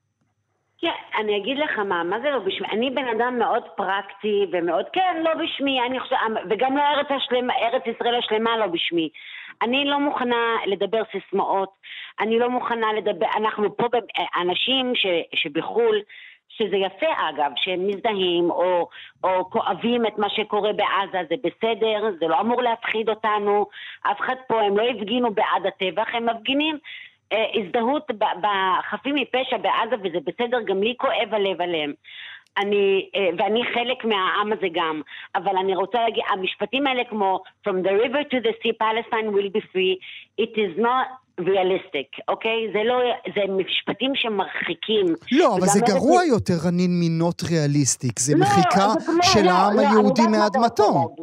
כן, 0.82 1.20
אני 1.20 1.36
אגיד 1.36 1.58
לך 1.58 1.78
מה, 1.78 2.02
מה 2.02 2.20
זה 2.20 2.30
לא 2.30 2.38
בשמי? 2.38 2.68
אני 2.68 2.90
בן 2.90 3.08
אדם 3.08 3.38
מאוד 3.38 3.62
פרקטי 3.76 4.46
ומאוד, 4.52 4.84
כן, 4.92 5.16
לא 5.22 5.30
בשמי, 5.34 5.80
אני 5.86 6.00
חושבת, 6.00 6.18
וגם 6.50 6.76
לא 6.76 6.82
ארץ, 6.82 7.06
השלמה, 7.10 7.54
ארץ 7.54 7.82
ישראל 7.86 8.14
השלמה 8.14 8.56
לא 8.56 8.66
בשמי. 8.66 9.08
אני 9.62 9.84
לא 9.84 10.00
מוכנה 10.00 10.56
לדבר 10.66 11.02
סיסמאות, 11.12 11.68
אני 12.20 12.38
לא 12.38 12.50
מוכנה 12.50 12.92
לדבר, 12.92 13.26
אנחנו 13.36 13.76
פה 13.76 13.86
אנשים 14.40 14.92
ש, 14.94 15.06
שבחו"ל, 15.34 16.00
שזה 16.48 16.76
יפה 16.76 17.06
אגב, 17.30 17.50
שהם 17.56 17.86
מזדהים 17.86 18.50
או, 18.50 18.88
או 19.24 19.50
כואבים 19.50 20.06
את 20.06 20.18
מה 20.18 20.30
שקורה 20.30 20.72
בעזה, 20.72 21.18
זה 21.28 21.34
בסדר, 21.44 22.10
זה 22.20 22.26
לא 22.26 22.40
אמור 22.40 22.62
להפחיד 22.62 23.08
אותנו, 23.08 23.66
אף 24.02 24.20
אחד 24.20 24.36
פה, 24.48 24.62
הם 24.62 24.78
לא 24.78 24.82
הפגינו 24.82 25.34
בעד 25.34 25.66
הטבח, 25.66 26.14
הם 26.14 26.26
מפגינים 26.26 26.74
אה, 26.74 26.80
הזדהות 27.54 28.10
בחפים 28.42 29.14
מפשע 29.14 29.56
בעזה, 29.56 29.96
וזה 30.02 30.18
בסדר, 30.26 30.60
גם 30.66 30.82
לי 30.82 30.94
כואב 30.98 31.28
הלב 31.34 31.60
עליהם. 31.60 31.92
אני, 32.58 33.08
אה, 33.16 33.28
ואני 33.38 33.62
חלק 33.74 34.04
מהעם 34.04 34.52
הזה 34.52 34.66
גם, 34.72 35.02
אבל 35.34 35.56
אני 35.56 35.76
רוצה 35.76 35.98
להגיד, 35.98 36.22
המשפטים 36.32 36.86
האלה 36.86 37.02
כמו 37.10 37.40
From 37.68 37.72
the 37.72 37.92
river 38.04 38.22
to 38.32 38.36
the 38.46 38.52
sea, 38.62 38.72
Palestine 38.82 39.28
will 39.34 39.50
be 39.56 39.60
free, 39.72 39.94
it 40.44 40.52
is 40.56 40.78
not 40.78 41.06
realistic, 41.40 42.20
אוקיי? 42.28 42.70
זה 42.72 42.82
לא, 42.84 43.00
זה 43.34 43.40
משפטים 43.52 44.12
שמרחיקים. 44.14 45.06
לא, 45.32 45.56
אבל 45.56 45.66
זה 45.66 45.80
גרוע 45.86 46.24
יותר, 46.24 46.54
רנין, 46.66 46.90
מנוט 47.00 47.42
ריאליסטיק. 47.42 48.18
זה 48.18 48.34
לא, 48.36 48.40
מחיקה 48.40 48.86
לא, 48.86 49.22
של 49.22 49.42
לא, 49.44 49.50
העם 49.50 49.76
לא, 49.76 49.80
היהודי 49.80 50.26
מאדמתו. 50.30 51.14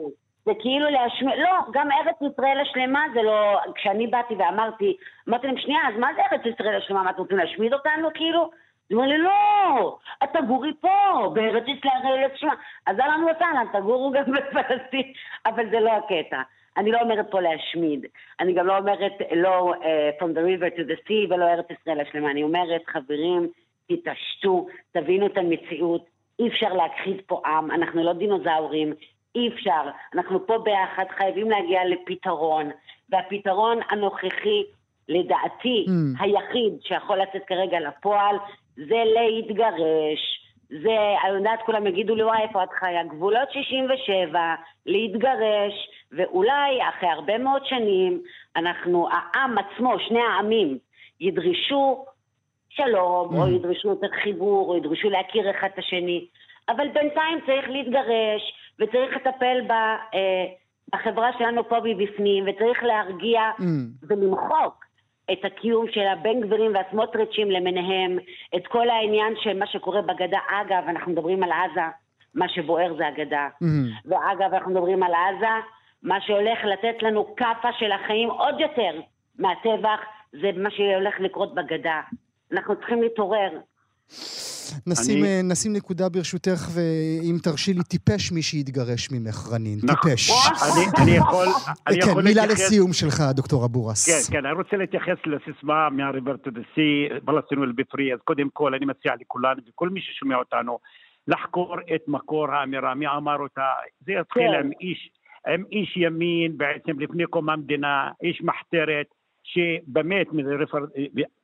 זה 0.50 0.56
כאילו 0.60 0.90
להשמיד, 0.90 1.40
לא, 1.40 1.52
גם 1.72 1.92
ארץ 1.92 2.16
ישראל 2.32 2.60
השלמה 2.60 3.06
זה 3.14 3.22
לא, 3.22 3.60
כשאני 3.76 4.08
באתי 4.08 4.34
ואמרתי, 4.36 4.98
אמרתי 5.30 5.48
להם, 5.48 5.58
שנייה, 5.58 5.80
אז 5.88 6.00
מה 6.00 6.08
זה 6.16 6.22
ארץ 6.32 6.42
ישראל 6.46 6.76
השלמה? 6.76 7.04
מה, 7.04 7.10
אתם 7.10 7.22
רוצים 7.22 7.38
להשמיד 7.38 7.74
אותנו 7.74 8.08
כאילו? 8.14 8.42
הוא 8.42 8.98
אמר 8.98 9.08
לי, 9.08 9.18
לא, 9.18 9.98
את 10.24 10.30
תגורי 10.34 10.74
פה, 10.82 11.32
בארץ 11.34 11.64
ישראל 11.68 12.30
השלמה. 12.36 12.54
אז 12.88 13.00
אהלן 13.00 13.24
וסהלן, 13.24 13.66
תגורו 13.74 14.12
גם 14.12 14.24
בפלסטין, 14.34 15.14
אבל 15.46 15.70
זה 15.70 15.80
לא 15.80 15.92
הקטע. 15.92 16.42
אני 16.78 16.92
לא 16.92 17.02
אומרת 17.02 17.32
פה 17.32 17.42
להשמיד, 17.42 18.06
אני 18.40 18.54
גם 18.54 18.68
לא 18.68 18.78
אומרת 18.78 19.12
לא 19.36 19.74
uh, 19.74 20.22
from 20.22 20.28
the 20.28 20.42
river 20.42 20.78
to 20.78 20.82
the 20.82 21.08
sea 21.08 21.34
ולא 21.34 21.46
ארץ 21.46 21.66
ישראל 21.72 22.00
השלמה, 22.00 22.32
אני 22.32 22.44
אומרת, 22.44 22.82
חברים, 22.88 23.50
תתעשתו, 23.88 24.68
תבינו 24.92 25.26
את 25.26 25.38
המציאות, 25.38 26.06
אי 26.40 26.48
אפשר 26.48 26.74
להכחיד 26.74 27.22
פה 27.28 27.42
עם, 27.46 27.72
אנחנו 27.72 28.04
לא 28.04 28.14
דינוזאורים, 28.14 28.94
אי 29.36 29.48
אפשר. 29.48 29.82
אנחנו 30.16 30.48
פה 30.48 30.58
ביחד 30.58 31.04
חייבים 31.18 31.50
להגיע 31.50 31.86
לפתרון, 31.86 32.70
והפתרון 33.10 33.80
הנוכחי, 33.90 34.64
לדעתי, 35.10 35.86
mm. 35.88 36.24
היחיד 36.24 36.74
שיכול 36.82 37.18
לצאת 37.22 37.42
כרגע 37.48 37.80
לפועל, 37.80 38.36
זה 38.76 39.04
להתגרש. 39.06 40.40
זה, 40.70 40.98
אני 41.24 41.38
יודעת, 41.38 41.60
כולם 41.66 41.88
יגידו 41.88 42.16
לי, 42.16 42.24
וואי, 42.24 42.42
איפה 42.42 42.64
את 42.64 42.70
חיה? 42.80 43.04
גבולות 43.04 43.52
67, 43.52 44.40
להתגרש, 44.86 45.74
ואולי 46.12 46.80
אחרי 46.90 47.10
הרבה 47.10 47.38
מאוד 47.38 47.66
שנים, 47.66 48.22
אנחנו, 48.56 49.08
העם 49.12 49.56
עצמו, 49.58 50.00
שני 50.08 50.22
העמים, 50.22 50.78
ידרשו 51.20 52.06
שלום, 52.70 53.36
mm. 53.36 53.42
או 53.42 53.48
ידרשו 53.48 53.90
יותר 53.90 54.08
חיבור, 54.24 54.70
או 54.70 54.78
ידרשו 54.78 55.10
להכיר 55.10 55.52
אחד 55.52 55.68
את 55.74 55.80
השני, 55.80 56.26
אבל 56.70 56.88
בינתיים 56.88 57.40
צריך 57.46 57.70
להתגרש, 57.70 58.54
וצריך 58.80 59.16
לטפל 59.16 59.62
ב, 59.68 59.72
אה, 59.72 60.46
בחברה 60.94 61.30
שלנו 61.38 61.70
פה 61.70 61.76
מבפנים, 61.84 62.44
וצריך 62.48 62.84
להרגיע 62.84 63.42
mm. 63.60 63.64
ולמחוק 64.08 64.86
את 65.32 65.46
הקיום 65.46 65.86
של 65.92 66.08
הבן 66.08 66.42
גבירים 66.42 66.72
והסמוטריצ'ים 66.76 67.52
למיניהם, 67.52 68.18
את 68.56 68.68
כל 68.68 68.90
העניין 68.90 69.34
של 69.42 69.60
מה 69.60 69.68
שקורה 69.68 70.02
בגדה. 70.02 70.40
אגב, 70.50 70.84
אנחנו 70.88 71.12
מדברים 71.12 71.44
על 71.44 71.52
עזה, 71.52 71.82
מה 72.36 72.50
שבוער 72.50 72.96
זה 72.98 73.08
הגדה. 73.08 73.48
Mm. 73.64 73.66
ואגב, 74.06 74.54
אנחנו 74.54 74.72
מדברים 74.72 75.04
על 75.04 75.12
עזה, 75.14 75.66
מה 76.04 76.22
שהולך 76.22 76.60
לתת 76.64 77.04
לנו 77.04 77.36
כאפה 77.36 77.70
של 77.80 77.92
החיים 77.92 78.30
עוד 78.30 78.60
יותר 78.60 79.00
מהטבח, 79.40 80.00
זה 80.32 80.52
מה 80.56 80.72
שהולך 80.72 81.20
לקרות 81.20 81.56
בגדה. 81.56 82.02
אנחנו 82.52 82.76
צריכים 82.76 83.02
להתעורר. 83.02 83.50
נשים, 84.88 85.24
אני... 85.24 85.28
אה, 85.28 85.42
נשים 85.44 85.74
נקודה 85.74 86.10
ברשותך, 86.10 86.62
ואם 86.74 87.36
תרשי 87.44 87.74
לי, 87.74 87.84
טיפש 87.84 88.32
מי 88.32 88.42
שיתגרש 88.42 89.12
ממך, 89.12 89.54
רנין. 89.54 89.80
נכון. 89.84 90.10
טיפש. 90.10 90.30
אני, 90.30 90.86
אני 91.04 91.12
יכול, 91.12 91.48
אני 91.88 92.02
כן, 92.02 92.10
יכול 92.10 92.24
מילה 92.24 92.42
להתייחס... 92.42 92.66
לסיום 92.66 92.94
שלך, 92.94 93.22
דוקטור 93.34 93.66
אבורס. 93.66 94.10
כן, 94.10 94.34
כן, 94.34 94.46
אני 94.46 94.56
רוצה 94.56 94.78
להתייחס 94.78 95.18
לסיסמה 95.26 95.90
מהריבר 95.90 96.38
טו 96.38 96.52
דה 96.52 96.62
סי, 96.76 97.08
פלסטין 97.26 97.60
ולבפרי, 97.60 98.14
אז 98.14 98.20
קודם 98.24 98.50
כל 98.54 98.74
אני 98.74 98.86
מציע 98.86 99.12
לכולנו 99.22 99.62
וכל 99.70 99.90
מי 99.90 100.02
ששומע 100.02 100.36
אותנו, 100.36 100.80
לחקור 101.28 101.76
את 101.96 102.02
מקור 102.08 102.52
האמירה, 102.52 102.96
מי 102.96 103.08
אמר 103.08 103.38
אותה. 103.40 103.68
זה 104.06 104.12
יתחיל 104.12 104.52
כן. 104.52 104.60
עם 104.60 104.70
איש, 104.82 105.10
עם 105.48 105.64
איש 105.72 105.98
ימין 105.98 106.58
בעצם 106.58 107.00
לפני 107.00 107.26
קום 107.26 107.50
המדינה, 107.50 108.10
איש 108.24 108.42
מחתרת, 108.42 109.06
שבאמת, 109.44 110.28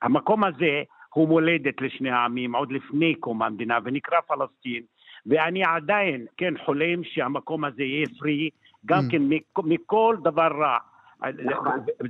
המקום 0.01 0.43
הזה 0.43 0.83
הוא 1.15 1.27
מולדת 1.27 1.81
לשני 1.81 2.09
העמים 2.09 2.55
עוד 2.55 2.71
לפני 2.71 3.15
קום 3.15 3.43
המדינה 3.43 3.79
ונקרא 3.83 4.17
פלסטין 4.27 4.83
ואני 5.25 5.63
עדיין, 5.63 6.25
כן, 6.37 6.53
חולם 6.65 7.03
שהמקום 7.03 7.65
הזה 7.65 7.83
יהיה 7.83 8.07
פרי 8.19 8.49
גם 8.85 9.03
mm. 9.07 9.11
כן 9.11 9.21
מכל 9.63 10.15
דבר 10.23 10.47
רע. 10.59 10.77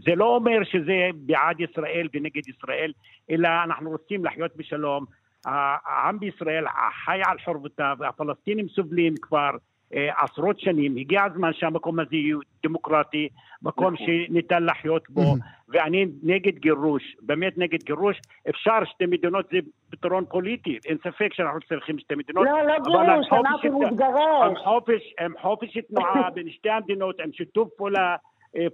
זה 0.05 0.15
לא 0.15 0.35
אומר 0.35 0.63
שזה 0.63 1.09
בעד 1.15 1.59
ישראל 1.59 2.07
ונגד 2.13 2.47
ישראל, 2.47 2.93
אלא 3.29 3.49
אנחנו 3.63 3.89
רוצים 3.89 4.25
לחיות 4.25 4.55
בשלום. 4.55 5.05
העם 5.45 6.19
בישראל 6.19 6.65
חי 7.05 7.19
על 7.25 7.37
חורבותיו, 7.45 7.95
והפלסטינים 7.99 8.67
סובלים 8.67 9.13
כבר 9.21 9.49
עשרות 9.91 10.59
שנים, 10.59 10.97
הגיע 10.97 11.23
הזמן 11.23 11.53
שהמקום 11.53 11.99
הזה 11.99 12.15
יהיה 12.15 12.35
דמוקרטי, 12.63 13.29
מקום 13.61 13.93
נכון. 13.93 14.07
שניתן 14.27 14.63
לחיות 14.63 15.09
בו, 15.09 15.35
ואני 15.69 16.05
נגד 16.23 16.57
גירוש, 16.57 17.15
באמת 17.21 17.57
נגד 17.57 17.83
גירוש. 17.83 18.17
אפשר 18.49 18.85
שתי 18.85 19.05
מדינות 19.05 19.45
זה 19.51 19.57
פתרון 19.89 20.25
פוליטי, 20.29 20.79
אין 20.85 20.97
ספק 20.97 21.33
שאנחנו 21.33 21.59
צריכים 21.69 21.99
שתי 21.99 22.15
מדינות. 22.15 22.45
לא, 22.45 22.67
לא 22.67 22.73
גירוש, 22.83 23.27
אמרתי 23.31 23.69
מתגרש. 23.69 25.13
עם 25.19 25.33
חופש 25.41 25.77
תנועה 25.89 26.29
בין 26.35 26.49
שתי 26.49 26.69
המדינות, 26.69 27.19
עם 27.19 27.33
שיתוף 27.33 27.69
פעולה. 27.77 28.15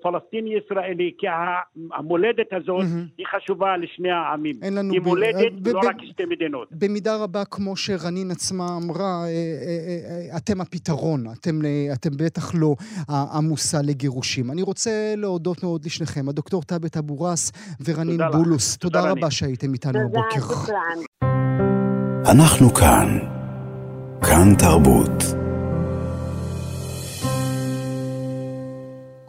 פלסטיני-ישראלי, 0.02 1.12
כי 1.18 1.28
המולדת 1.94 2.54
הזאת 2.54 2.82
mm-hmm. 2.82 3.18
היא 3.18 3.26
חשובה 3.36 3.78
לשני 3.78 4.12
העמים. 4.12 4.56
אין 4.62 4.76
לנו... 4.76 4.94
היא 4.94 5.02
מולדת, 5.02 5.54
ב- 5.62 5.68
לא 5.68 5.82
ב- 5.82 5.86
רק 5.86 5.96
שתי 6.04 6.24
מדינות. 6.26 6.68
במידה 6.72 7.16
רבה, 7.24 7.46
כמו 7.46 7.76
שרנין 7.76 8.32
עצמה 8.32 8.78
אמרה, 8.78 9.24
אה, 9.24 9.28
אה, 9.28 10.32
אה, 10.32 10.38
אתם 10.38 10.62
הפתרון, 10.62 11.24
אתם, 11.40 11.60
אתם 11.94 12.10
בטח 12.18 12.52
לא 12.56 12.76
המושא 13.08 13.78
לגירושים. 13.84 14.52
אני 14.52 14.62
רוצה 14.62 15.14
להודות 15.18 15.64
מאוד 15.64 15.86
לשניכם, 15.86 16.30
הדוקטור 16.30 16.64
תאבת 16.64 16.98
אבו 16.98 17.22
ראס 17.22 17.52
ורנין 17.86 18.18
תודה 18.18 18.30
בולוס. 18.30 18.78
תודה, 18.78 19.00
תודה 19.00 19.12
רבה 19.12 19.32
שהייתם 19.32 19.74
איתנו 19.74 20.00
הבוקר. 20.00 20.74
אנחנו 22.32 22.74
כאן. 22.74 23.20
כאן 24.22 24.56
תרבות. 24.60 25.41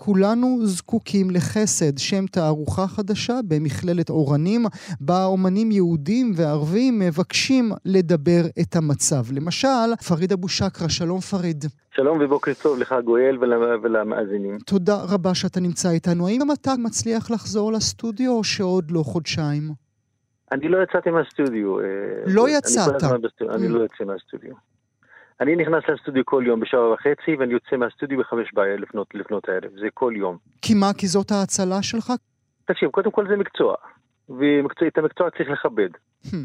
כולנו 0.05 0.59
זקוקים 0.63 1.31
לחסד, 1.31 1.99
שם 1.99 2.27
תערוכה 2.27 2.87
חדשה 2.87 3.35
במכללת 3.49 4.11
אורנים, 4.11 4.63
בה 5.01 5.25
אומנים 5.25 5.71
יהודים 5.71 6.33
וערבים 6.37 6.99
מבקשים 6.99 7.65
לדבר 7.85 8.43
את 8.61 8.77
המצב. 8.77 9.23
למשל, 9.33 9.89
פריד 10.09 10.33
אבו 10.33 10.49
שקרה, 10.49 10.89
שלום 10.89 11.21
פריד. 11.21 11.65
שלום 11.95 12.19
ובוקר 12.21 12.53
טוב 12.63 12.79
לך 12.79 12.95
גואל 13.05 13.39
ולמאזינים. 13.83 14.59
תודה 14.67 14.97
רבה 15.13 15.35
שאתה 15.35 15.61
נמצא 15.61 15.91
איתנו. 15.91 16.29
האם 16.29 16.39
גם 16.41 16.51
אתה 16.53 16.73
מצליח 16.79 17.31
לחזור 17.31 17.73
לסטודיו 17.73 18.33
או 18.33 18.45
שעוד 18.45 18.91
לא 18.91 19.03
חודשיים? 19.03 19.63
אני 20.53 20.69
לא 20.69 20.79
יצאתי 20.83 21.11
מהסטודיו. 21.11 21.81
אה, 21.81 21.85
לא 22.27 22.49
יצאת? 22.49 23.03
אני 23.55 23.69
לא 23.69 23.81
יוצא 23.81 24.05
מהסטודיו. 24.05 24.72
אני 25.41 25.57
נכנס 25.57 25.85
לסטודיו 25.89 26.25
כל 26.25 26.45
יום 26.47 26.61
בשעה 26.61 26.89
וחצי, 26.89 27.37
ואני 27.39 27.53
יוצא 27.53 27.77
מהסטודיו 27.77 28.19
בחמש 28.19 28.55
בעיה 28.55 28.77
לפנות, 28.77 29.15
לפנות 29.15 29.49
הערב. 29.49 29.71
זה 29.81 29.87
כל 29.95 30.13
יום. 30.17 30.37
כי 30.63 30.75
מה? 30.75 30.87
כי 30.99 31.07
זאת 31.07 31.31
ההצלה 31.31 31.83
שלך? 31.83 32.13
תקשיב, 32.65 32.91
קודם 32.91 33.11
כל 33.11 33.29
זה 33.29 33.37
מקצוע, 33.37 33.75
ואת 34.29 34.99
המקצוע 34.99 35.31
צריך 35.31 35.51
לכבד. 35.51 35.89
Hmm. 36.27 36.37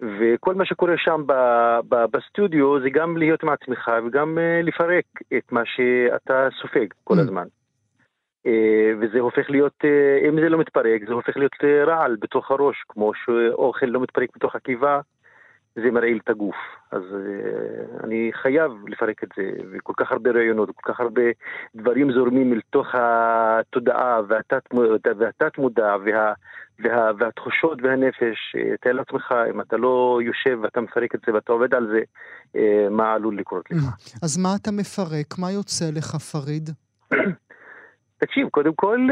וכל 0.00 0.54
מה 0.54 0.66
שקורה 0.66 0.94
שם 0.96 1.22
ב, 1.26 1.32
ב, 1.88 2.04
בסטודיו 2.10 2.80
זה 2.80 2.90
גם 2.90 3.16
להיות 3.16 3.42
עם 3.42 3.48
עצמך 3.48 3.90
וגם 4.06 4.38
uh, 4.38 4.66
לפרק 4.66 5.04
את 5.38 5.52
מה 5.52 5.62
שאתה 5.64 6.48
סופג 6.60 6.86
כל 7.04 7.18
mm. 7.18 7.20
הזמן. 7.20 7.46
Uh, 8.46 8.50
וזה 9.00 9.20
הופך 9.20 9.50
להיות, 9.50 9.74
uh, 9.82 10.28
אם 10.28 10.40
זה 10.40 10.48
לא 10.48 10.58
מתפרק, 10.58 11.00
זה 11.06 11.12
הופך 11.12 11.36
להיות 11.36 11.52
רעל 11.86 12.16
בתוך 12.20 12.50
הראש, 12.50 12.76
כמו 12.88 13.12
שאוכל 13.14 13.86
לא 13.86 14.00
מתפרק 14.00 14.28
בתוך 14.36 14.54
הקיבה, 14.54 15.00
זה 15.76 15.90
מרעיל 15.90 16.18
את 16.24 16.30
הגוף. 16.30 16.56
אז 16.92 17.02
uh, 17.02 18.04
אני 18.04 18.30
חייב 18.42 18.72
לפרק 18.88 19.24
את 19.24 19.28
זה, 19.36 19.50
וכל 19.72 19.92
כך 19.96 20.12
הרבה 20.12 20.30
רעיונות, 20.30 20.70
כל 20.76 20.92
כך 20.92 21.00
הרבה 21.00 21.22
דברים 21.74 22.12
זורמים 22.12 22.52
אל 22.52 22.60
תוך 22.70 22.86
התודעה 22.92 24.20
והתת 25.18 25.58
מודע 25.58 25.96
וה, 26.04 26.32
וה, 26.78 27.10
והתחושות 27.18 27.78
והנפש, 27.82 28.56
אה, 28.56 28.76
תאר 28.80 28.92
לעצמך, 28.92 29.34
אם 29.50 29.60
אתה 29.60 29.76
לא 29.76 30.20
יושב 30.22 30.58
ואתה 30.62 30.80
מפרק 30.80 31.14
את 31.14 31.20
זה 31.26 31.34
ואתה 31.34 31.52
עובד 31.52 31.74
על 31.74 31.86
זה, 31.92 32.00
uh, 32.52 32.90
מה 32.90 33.12
עלול 33.14 33.38
לקרות 33.38 33.70
לך. 33.70 33.84
אז 34.22 34.38
מה 34.38 34.48
אתה 34.62 34.70
מפרק? 34.70 35.38
מה 35.38 35.52
יוצא 35.52 35.84
לך, 35.94 36.14
פריד? 36.16 36.70
תקשיב, 38.18 38.48
קודם 38.48 38.74
כל 38.74 39.08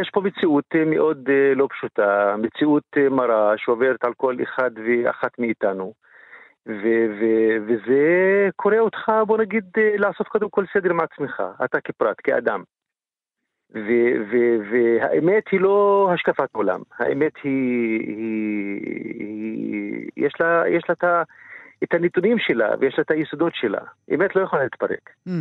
יש 0.00 0.10
פה 0.10 0.20
מציאות 0.20 0.74
מאוד 0.86 1.28
לא 1.56 1.68
פשוטה, 1.70 2.34
מציאות 2.38 2.96
מרה 3.10 3.54
שעוברת 3.56 4.04
על 4.04 4.12
כל 4.16 4.36
אחד 4.42 4.70
ואחת 4.86 5.38
מאיתנו. 5.38 5.92
ו- 6.68 7.06
ו- 7.20 7.56
וזה 7.66 8.02
קורא 8.56 8.78
אותך, 8.78 9.12
בוא 9.26 9.38
נגיד, 9.38 9.64
לעשות 9.96 10.28
קודם 10.28 10.50
כל 10.50 10.64
סדר 10.74 10.90
עם 10.90 11.00
עצמך, 11.00 11.42
אתה 11.64 11.80
כפרט, 11.80 12.16
כאדם. 12.24 12.62
והאמת 14.70 15.48
היא 15.52 15.60
לא 15.60 16.10
השקפת 16.14 16.48
עולם, 16.52 16.80
האמת 16.98 17.32
היא, 17.42 18.00
היא, 18.06 18.80
היא 19.18 20.10
יש 20.16 20.32
לה, 20.40 20.62
יש 20.68 20.82
לה 20.88 20.92
את, 20.92 21.04
את 21.84 21.94
הנתונים 21.94 22.38
שלה 22.38 22.70
ויש 22.80 22.94
לה 22.98 23.02
את 23.02 23.10
היסודות 23.10 23.52
שלה. 23.54 23.80
אמת 24.14 24.36
לא 24.36 24.40
יכולה 24.40 24.62
להתפרק. 24.62 25.10
Mm. 25.28 25.32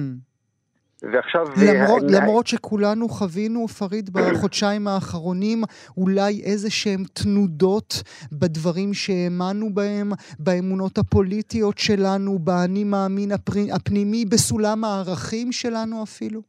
ועכשיו... 1.04 1.46
למרות, 1.46 2.04
וה... 2.04 2.22
למרות 2.22 2.48
שכולנו 2.48 3.10
חווינו, 3.10 3.68
פריד, 3.68 4.10
בחודשיים 4.13 4.88
האחרונים, 4.88 5.62
אולי 5.98 6.42
איזה 6.46 6.70
שהם 6.70 7.04
תנודות 7.13 8.04
בדברים 8.32 8.94
שהאמנו 8.94 9.74
בהם, 9.74 10.10
באמונות 10.39 10.98
הפוליטיות 10.98 11.77
שלנו, 11.77 12.39
באני 12.39 12.84
מאמין 12.84 13.32
הפנימי, 13.75 14.25
בסולם 14.25 14.84
הערכים 14.84 15.51
שלנו 15.51 16.04
אפילו? 16.04 16.42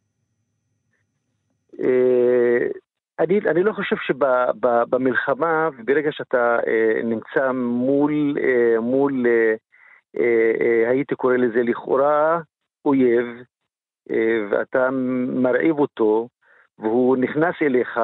אה, 1.82 2.66
אני, 3.18 3.40
אני 3.50 3.62
לא 3.62 3.72
חושב 3.72 3.96
שבמלחמה, 4.06 5.68
ברגע 5.84 6.12
שאתה 6.12 6.58
אה, 6.66 7.00
נמצא 7.04 7.52
מול, 7.52 8.36
אה, 8.40 8.80
מול 8.80 9.26
הייתי 10.90 11.14
קורא 11.14 11.36
לזה 11.36 11.62
לכאורה 11.62 12.40
אויב, 12.84 13.26
ואתה 14.50 14.88
מרעיב 15.42 15.78
אותו, 15.78 16.28
והוא 16.78 17.16
נכנס 17.16 17.54
אליך, 17.62 18.00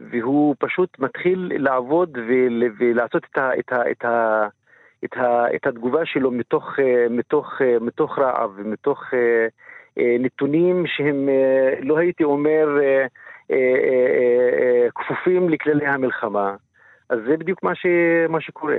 והוא 0.00 0.54
פשוט 0.58 0.98
מתחיל 0.98 1.52
לעבוד 1.58 2.18
ולעשות 2.78 3.24
את, 3.30 3.38
ה, 3.38 3.50
את, 3.58 3.72
ה, 3.72 3.90
את, 3.90 4.04
ה, 4.04 4.48
את, 5.04 5.16
ה, 5.16 5.54
את 5.54 5.66
התגובה 5.66 6.06
שלו 6.06 6.30
מתוך, 6.30 6.78
מתוך, 7.10 7.60
מתוך 7.80 8.18
רעב 8.18 8.50
ומתוך 8.56 9.14
אה, 9.98 10.16
נתונים 10.18 10.86
שהם, 10.86 11.28
אה, 11.28 11.74
לא 11.80 11.98
הייתי 11.98 12.24
אומר, 12.24 12.68
אה, 13.50 14.88
כפופים 14.94 15.48
לכללי 15.48 15.86
המלחמה. 15.86 16.56
אז 17.08 17.18
זה 17.26 17.36
בדיוק 17.36 17.62
מה, 17.62 17.74
ש, 17.74 17.86
מה 18.28 18.40
שקורה. 18.40 18.76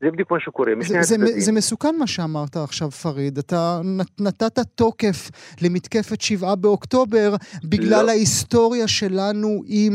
זה 0.00 0.10
בדיוק 0.10 0.30
מה 0.30 0.40
שקורה, 0.40 0.72
הצדדים. 0.72 1.02
זה, 1.02 1.40
זה 1.40 1.52
מסוכן 1.52 1.96
מה 1.98 2.06
שאמרת 2.06 2.56
עכשיו, 2.56 2.90
פריד. 2.90 3.38
אתה 3.38 3.80
נתת 4.20 4.58
תוקף 4.74 5.30
למתקפת 5.62 6.20
שבעה 6.20 6.56
באוקטובר 6.56 7.30
בגלל 7.70 8.04
לא. 8.06 8.10
ההיסטוריה 8.10 8.88
שלנו 8.88 9.48
עם, 9.68 9.92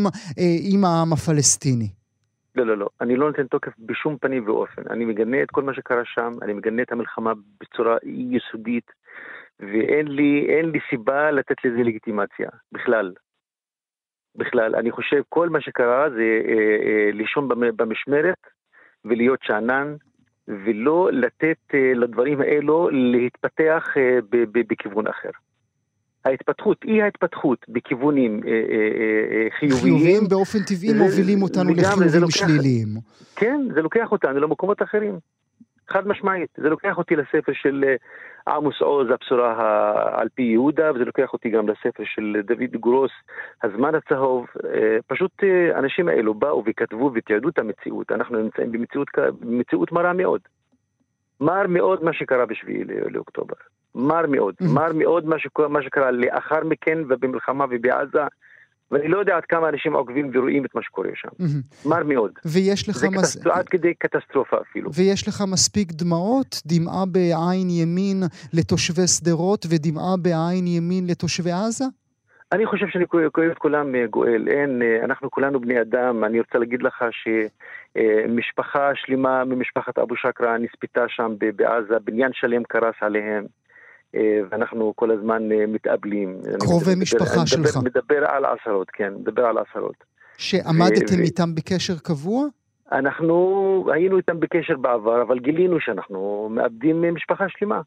עם 0.74 0.86
העם 0.86 1.14
הפלסטיני. 1.14 1.90
לא, 2.56 2.66
לא, 2.66 2.78
לא. 2.78 2.90
אני 3.02 3.16
לא 3.16 3.28
נותן 3.28 3.48
תוקף 3.48 3.72
בשום 3.80 4.18
פנים 4.18 4.48
ואופן. 4.48 4.82
אני 4.90 5.06
מגנה 5.06 5.44
את 5.44 5.52
כל 5.52 5.64
מה 5.64 5.74
שקרה 5.74 6.02
שם, 6.06 6.32
אני 6.42 6.54
מגנה 6.54 6.82
את 6.82 6.92
המלחמה 6.92 7.34
בצורה 7.62 7.98
יסודית. 8.04 8.92
ואין 9.60 10.08
לי, 10.08 10.62
לי 10.64 10.80
סיבה 10.90 11.32
לתת 11.32 11.56
לזה 11.66 11.84
לגיטימציה, 11.84 12.50
בכלל. 12.72 13.14
בכלל. 14.36 14.76
אני 14.76 14.92
חושב 14.92 15.22
כל 15.30 15.50
מה 15.50 15.62
שקרה 15.62 16.10
זה 16.10 16.42
אה, 16.46 16.88
אה, 16.88 17.12
לישון 17.14 17.48
במשמרת 17.76 18.38
ולהיות 19.06 19.40
שאנן, 19.44 19.96
ולא 20.48 21.10
לתת 21.12 21.58
אה, 21.74 21.94
לדברים 21.96 22.42
האלו 22.42 22.90
להתפתח 22.90 23.84
אה, 23.98 24.20
בכיוון 24.52 25.08
אחר. 25.08 25.30
ההתפתחות, 26.26 26.78
אי 26.86 27.02
ההתפתחות 27.02 27.66
בכיוונים 27.70 28.42
אה, 28.46 28.50
אה, 28.50 28.56
אה, 28.56 29.48
חיוביים. 29.60 29.98
חיוביים 29.98 30.28
באופן 30.30 30.60
טבעי 30.60 30.90
זה, 30.90 30.98
מובילים 30.98 31.42
אותנו 31.42 31.74
לחיובים 31.74 32.22
לוקח, 32.22 32.36
שליליים. 32.36 32.88
כן, 33.36 33.68
זה 33.74 33.82
לוקח 33.82 34.12
אותנו 34.12 34.40
למקומות 34.40 34.82
אחרים. 34.82 35.20
חד 35.92 36.08
משמעית. 36.08 36.50
זה 36.58 36.70
לוקח 36.70 36.98
אותי 36.98 37.16
לספר 37.16 37.54
של 37.54 37.84
אה, 37.88 38.56
עמוס 38.56 38.82
עוז, 38.82 39.08
הבשורה 39.10 40.20
על 40.20 40.28
פי 40.36 40.42
יהודה, 40.42 40.92
וזה 40.92 41.06
לוקח 41.06 41.34
אותי 41.34 41.50
גם 41.50 41.70
לספר 41.70 42.04
של 42.06 42.42
דוד 42.44 42.72
גרוס, 42.72 43.12
הזמן 43.64 43.96
הצהוב. 43.96 44.46
אה, 44.66 44.98
פשוט 45.08 45.32
אה, 45.44 45.76
האנשים 45.76 46.08
האלו 46.08 46.34
באו 46.34 46.64
וכתבו 46.66 47.12
ותיעדו 47.14 47.50
את 47.50 47.60
המציאות. 47.60 48.12
אנחנו 48.12 48.38
נמצאים 48.38 48.72
במציאות, 48.72 49.08
במציאות 49.40 49.92
מרה 49.92 50.14
מאוד. 50.14 50.42
מר 51.40 51.68
מאוד 51.68 52.04
מה 52.04 52.14
שקרה 52.14 52.46
בשביעי 52.46 52.84
לאוקטובר. 52.84 53.56
מר 53.96 54.28
מאוד. 54.28 54.56
מר 54.74 54.94
מאוד 54.94 55.26
מה 55.26 55.40
שקרה, 55.40 55.68
מה 55.68 55.84
שקרה 55.84 56.12
לאחר 56.12 56.64
מכן 56.64 56.98
ובמלחמה 57.10 57.66
ובעזה. 57.70 58.24
ואני 58.92 59.08
לא 59.08 59.18
יודע 59.18 59.38
עד 59.38 59.46
כמה 59.46 59.70
אנשים 59.70 59.94
עוקבים 59.94 60.32
ורואים 60.34 60.66
את 60.66 60.76
מה 60.76 60.82
שקורה 60.84 61.10
שם. 61.16 61.30
מר 61.90 62.04
מאוד. 62.04 62.32
ויש 62.46 62.90
לך... 62.90 62.96
זה 62.96 63.10
מס... 63.10 63.36
קטסטר... 63.36 63.52
עד 63.52 63.70
כדי 63.70 63.94
קטסטרופה 63.94 64.58
אפילו. 64.62 64.90
ויש 64.94 65.28
לך 65.28 65.44
מספיק 65.52 65.92
דמעות? 65.92 66.62
דמעה 66.66 67.06
בעין 67.06 67.70
ימין 67.70 68.24
לתושבי 68.54 69.08
שדרות 69.08 69.66
ודמעה 69.70 70.18
בעין 70.22 70.68
ימין 70.68 71.08
לתושבי 71.08 71.52
עזה? 71.52 71.86
אני 72.52 72.66
חושב 72.66 72.86
שאני 72.88 73.08
כואב 73.08 73.50
את 73.52 73.58
כולם, 73.58 73.96
אה, 73.96 74.06
גואל. 74.08 74.48
אין, 74.48 74.82
אה, 74.82 75.06
אנחנו 75.06 75.32
כולנו 75.32 75.60
בני 75.60 75.82
אדם. 75.82 76.24
אני 76.24 76.40
רוצה 76.40 76.58
להגיד 76.60 76.82
לך 76.84 77.04
שמשפחה 77.12 78.92
שלמה 78.96 79.46
ממשפחת 79.46 79.98
אבו 79.98 80.16
שקרה 80.16 80.58
נספתה 80.58 81.06
שם 81.08 81.34
בעזה, 81.56 82.00
בניין 82.04 82.32
שלם 82.34 82.64
קרס 82.64 82.96
עליהם. 83.02 83.46
אה, 84.16 84.40
ואנחנו 84.50 84.94
כל 84.96 85.12
הזמן 85.12 85.52
אה, 85.52 85.68
מתאבלים. 85.68 86.42
קרובי 86.60 86.96
משפחה 87.02 87.26
מדבר, 87.26 87.46
שלך. 87.46 87.78
מדבר 87.84 88.26
על 88.26 88.46
עשרות, 88.46 88.90
כן, 88.90 89.14
מדבר 89.14 89.46
על 89.46 89.58
עשרות. 89.58 90.04
שעמדתם 90.38 91.20
ו... 91.20 91.24
איתם 91.24 91.56
בקשר 91.56 91.94
קבוע? 92.04 92.46
אנחנו 92.92 93.86
היינו 93.94 94.18
איתם 94.18 94.40
בקשר 94.40 94.78
בעבר, 94.78 95.22
אבל 95.22 95.40
גילינו 95.40 95.80
שאנחנו 95.80 96.50
מאבדים 96.52 97.14
משפחה 97.14 97.46
שלמה. 97.50 97.82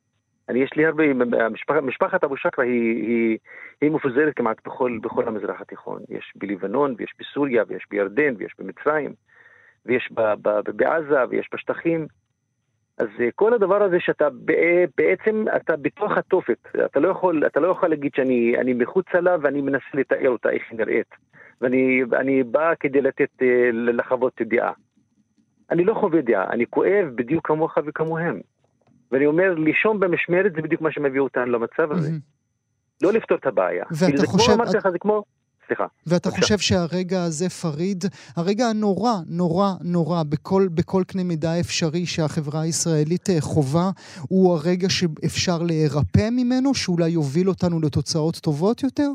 אני, 0.48 0.58
יש 0.58 0.70
לי 0.76 0.86
הרבה, 0.86 1.04
משפח, 1.50 1.74
משפחת 1.82 2.24
אבו 2.24 2.36
שקרה 2.36 2.64
היא, 2.64 3.06
היא, 3.06 3.38
היא 3.80 3.90
מפוזרת 3.90 4.32
כמעט 4.36 4.56
בכל, 4.66 4.98
בכל 5.02 5.28
המזרח 5.28 5.60
התיכון. 5.60 6.02
יש 6.08 6.32
בלבנון, 6.36 6.94
ויש 6.98 7.14
בסוריה, 7.18 7.64
ויש 7.68 7.82
בירדן, 7.90 8.34
ויש 8.38 8.52
במצרים, 8.58 9.14
ויש 9.86 10.08
ב, 10.14 10.20
ב, 10.42 10.70
בעזה, 10.70 11.18
ויש 11.30 11.48
בשטחים. 11.54 12.06
אז 12.98 13.08
אה, 13.20 13.28
כל 13.34 13.54
הדבר 13.54 13.82
הזה 13.82 13.96
שאתה 14.00 14.28
בעצם, 14.96 15.44
אתה 15.56 15.76
בתוך 15.76 16.12
התופת, 16.16 16.58
אתה 16.84 17.00
לא 17.00 17.08
יכול, 17.08 17.46
אתה 17.46 17.60
לא 17.60 17.68
יכול 17.68 17.88
להגיד 17.88 18.12
שאני 18.16 18.74
מחוצה 18.74 19.20
לה 19.20 19.36
ואני 19.42 19.60
מנסה 19.60 19.86
לתאר 19.94 20.28
אותה 20.28 20.50
איך 20.50 20.62
היא 20.70 20.78
נראית. 20.78 21.14
ואני 22.10 22.42
בא 22.42 22.72
כדי 22.80 23.00
לתת, 23.00 23.42
אה, 23.42 23.70
לחוות 23.72 24.40
דעה. 24.42 24.72
אני 25.70 25.84
לא 25.84 25.94
חווה 25.94 26.20
דעה, 26.20 26.50
אני 26.50 26.66
כואב 26.70 27.08
בדיוק 27.14 27.46
כמוך 27.46 27.78
וכמוהם. 27.86 28.40
ואני 29.12 29.26
אומר, 29.26 29.54
לישון 29.54 30.00
במשמרת 30.00 30.52
זה 30.52 30.62
בדיוק 30.62 30.80
מה 30.80 30.92
שמביא 30.92 31.20
אותנו 31.20 31.46
למצב 31.46 31.92
הזה. 31.92 32.10
לא 33.02 33.12
לפתור 33.12 33.38
את 33.38 33.46
הבעיה. 33.46 33.84
ואתה 33.90 34.26
חושב... 34.26 34.52
כמו, 34.52 34.54
אמרתי 34.54 34.76
לך, 34.76 34.88
זה 34.88 34.98
כמו... 34.98 35.24
סליחה. 35.66 35.86
ואתה 36.06 36.28
בבקשה. 36.28 36.42
חושב 36.42 36.58
שהרגע 36.58 37.22
הזה, 37.22 37.48
פריד, 37.48 38.04
הרגע 38.36 38.64
הנורא, 38.66 39.12
נורא, 39.26 39.70
נורא, 39.84 40.22
בכל, 40.22 40.62
בכל 40.74 41.02
קנה 41.06 41.24
מידה 41.24 41.60
אפשרי 41.60 42.06
שהחברה 42.06 42.60
הישראלית 42.60 43.30
אה, 43.30 43.40
חווה, 43.40 43.90
הוא 44.28 44.54
הרגע 44.54 44.88
שאפשר 44.88 45.58
להירפא 45.62 46.28
ממנו, 46.32 46.74
שאולי 46.74 47.08
יוביל 47.08 47.48
אותנו 47.48 47.80
לתוצאות 47.80 48.36
טובות 48.36 48.82
יותר? 48.82 49.10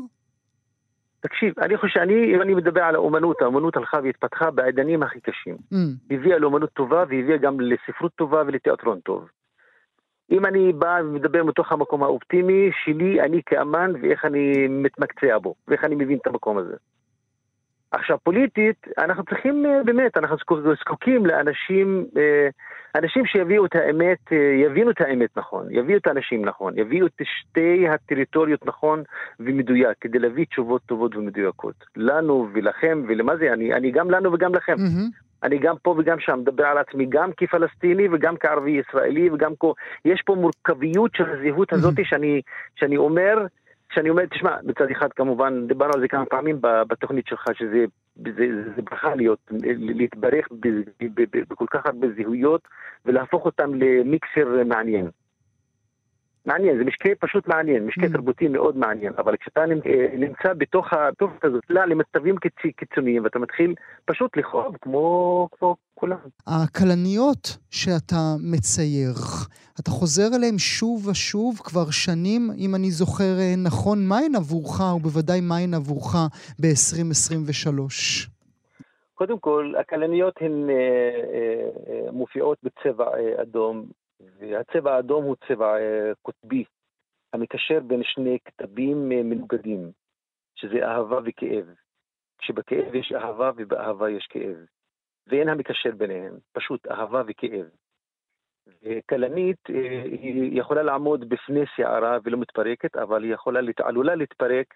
תקשיב, 1.20 1.54
אני 1.58 1.76
חושב, 1.76 2.00
אני, 2.00 2.34
אם 2.34 2.42
אני 2.42 2.54
מדבר 2.54 2.80
על 2.80 2.94
האומנות, 2.94 3.42
האומנות 3.42 3.76
הלכה 3.76 3.98
והתפתחה 4.04 4.50
בעידנים 4.50 5.02
הכי 5.02 5.20
קשים. 5.20 5.56
Mm. 5.72 5.76
הביאה 6.10 6.38
לאומנות 6.38 6.70
טובה 6.70 7.04
והביאה 7.08 7.36
גם 7.36 7.60
לספרות 7.60 8.12
טובה 8.14 8.42
ולתיאטרון 8.46 9.00
טוב. 9.00 9.28
אם 10.30 10.46
אני 10.46 10.72
בא 10.72 11.00
ומדבר 11.04 11.44
מתוך 11.44 11.72
המקום 11.72 12.02
האופטימי 12.02 12.70
שלי, 12.84 13.20
אני 13.20 13.40
כאמן, 13.46 13.92
ואיך 14.02 14.24
אני 14.24 14.68
מתמקצע 14.68 15.38
בו, 15.38 15.54
ואיך 15.68 15.84
אני 15.84 15.94
מבין 15.94 16.18
את 16.18 16.26
המקום 16.26 16.58
הזה. 16.58 16.76
עכשיו, 17.92 18.18
פוליטית, 18.22 18.86
אנחנו 18.98 19.24
צריכים 19.24 19.66
אה, 19.66 19.82
באמת, 19.84 20.16
אנחנו 20.16 20.36
זקוקים 20.80 21.26
לאנשים, 21.26 22.06
אה, 22.16 22.48
אנשים 22.94 23.26
שיביאו 23.26 23.66
את 23.66 23.74
האמת, 23.74 24.18
אה, 24.32 24.36
יבינו 24.36 24.90
את 24.90 25.00
האמת 25.00 25.36
נכון, 25.36 25.66
יביאו 25.70 25.98
את 25.98 26.06
האנשים 26.06 26.44
נכון, 26.44 26.78
יביאו 26.78 27.06
את 27.06 27.20
שתי 27.22 27.88
הטריטוריות 27.88 28.66
נכון 28.66 29.02
ומדויק, 29.40 29.98
כדי 30.00 30.18
להביא 30.18 30.44
תשובות 30.44 30.82
טובות 30.86 31.16
ומדויקות. 31.16 31.74
לנו 31.96 32.48
ולכם, 32.52 33.04
ולמה 33.08 33.36
זה, 33.36 33.52
אני, 33.52 33.74
אני 33.74 33.90
גם 33.90 34.10
לנו 34.10 34.32
וגם 34.32 34.54
לכם. 34.54 34.74
Mm-hmm. 34.74 35.29
אני 35.42 35.58
גם 35.58 35.74
פה 35.82 35.94
וגם 35.98 36.20
שם 36.20 36.38
מדבר 36.38 36.64
על 36.64 36.78
עצמי 36.78 37.06
גם 37.08 37.30
כפלסטיני 37.36 38.08
וגם 38.12 38.36
כערבי 38.36 38.70
ישראלי 38.70 39.30
וגם 39.30 39.52
כה, 39.60 39.66
יש 40.04 40.22
פה 40.26 40.34
מורכביות 40.34 41.10
של 41.14 41.24
הזהות 41.30 41.72
הזאת 41.72 41.94
שאני, 42.02 42.40
שאני 42.76 42.96
אומר, 42.96 43.46
שאני 43.92 44.10
אומר, 44.10 44.26
תשמע, 44.26 44.56
מצד 44.62 44.90
אחד 44.90 45.12
כמובן, 45.12 45.66
דיברנו 45.66 45.92
על 45.94 46.00
זה 46.00 46.08
כמה 46.08 46.24
פעמים 46.24 46.58
בתוכנית 46.60 47.26
שלך, 47.26 47.44
שזה 47.54 47.84
זה, 48.16 48.30
זה, 48.36 48.72
זה 48.76 48.82
ברכה 48.82 49.14
להיות, 49.14 49.38
להתברך 49.78 50.48
בכל 51.50 51.66
כך 51.70 51.86
הרבה 51.86 52.06
זהויות 52.16 52.60
ולהפוך 53.06 53.44
אותם 53.44 53.74
למיקסר 53.74 54.64
מעניין. 54.66 55.10
מעניין, 56.46 56.78
זה 56.78 56.84
משקה 56.84 57.08
פשוט 57.20 57.48
מעניין, 57.48 57.86
משקה 57.86 58.06
mm. 58.06 58.12
תרבותי 58.12 58.48
מאוד 58.48 58.76
מעניין, 58.76 59.12
אבל 59.18 59.36
כשאתה 59.36 59.60
נמצא 60.18 60.52
בתוך 60.58 60.92
התופת 60.92 61.44
הזאת, 61.44 61.62
לא, 61.70 61.84
למצבים 61.84 62.36
קיצוניים, 62.76 63.24
ואתה 63.24 63.38
מתחיל 63.38 63.74
פשוט 64.04 64.36
לכאוב 64.36 64.76
כמו, 64.80 65.48
כמו 65.52 65.76
כולם. 65.94 66.16
הכלניות 66.46 67.56
שאתה 67.70 68.34
מצייר, 68.52 69.14
אתה 69.80 69.90
חוזר 69.90 70.36
אליהן 70.36 70.58
שוב 70.58 71.08
ושוב 71.08 71.60
כבר 71.64 71.90
שנים, 71.90 72.50
אם 72.58 72.74
אני 72.74 72.90
זוכר 72.90 73.38
אה, 73.38 73.54
נכון, 73.64 73.98
מהן 74.08 74.34
עבורך, 74.36 74.80
ובוודאי 74.96 75.40
מהן 75.40 75.74
עבורך 75.74 76.14
ב-2023? 76.60 78.30
קודם 79.14 79.38
כל, 79.38 79.72
הכלניות 79.80 80.34
הן 80.40 80.70
אה, 80.70 80.74
אה, 80.74 81.68
אה, 81.88 82.12
מופיעות 82.12 82.58
בצבע 82.62 83.04
אה, 83.04 83.42
אדום 83.42 83.84
והצבע 84.20 84.94
האדום 84.94 85.24
הוא 85.24 85.36
צבע 85.48 85.76
אה, 85.76 86.12
קוטבי, 86.22 86.64
המקשר 87.32 87.80
בין 87.80 88.02
שני 88.04 88.38
כתבים 88.44 89.12
אה, 89.12 89.22
מנוגדים, 89.22 89.92
שזה 90.54 90.86
אהבה 90.86 91.18
וכאב. 91.24 91.66
כשבכאב 92.38 92.94
יש 92.94 93.12
אהבה 93.12 93.50
ובאהבה 93.56 94.10
יש 94.10 94.26
כאב. 94.30 94.56
ואין 95.26 95.48
המקשר 95.48 95.90
ביניהם, 95.96 96.38
פשוט 96.52 96.86
אהבה 96.86 97.22
וכאב. 97.26 97.66
וכלנית 98.82 99.70
אה, 99.70 100.02
היא 100.02 100.60
יכולה 100.60 100.82
לעמוד 100.82 101.28
בפני 101.28 101.60
שערה 101.76 102.18
ולא 102.24 102.38
מתפרקת, 102.38 102.96
אבל 102.96 103.24
היא 103.24 103.34
יכולה, 103.34 103.60
עלולה 103.78 104.14
להתפרק 104.14 104.74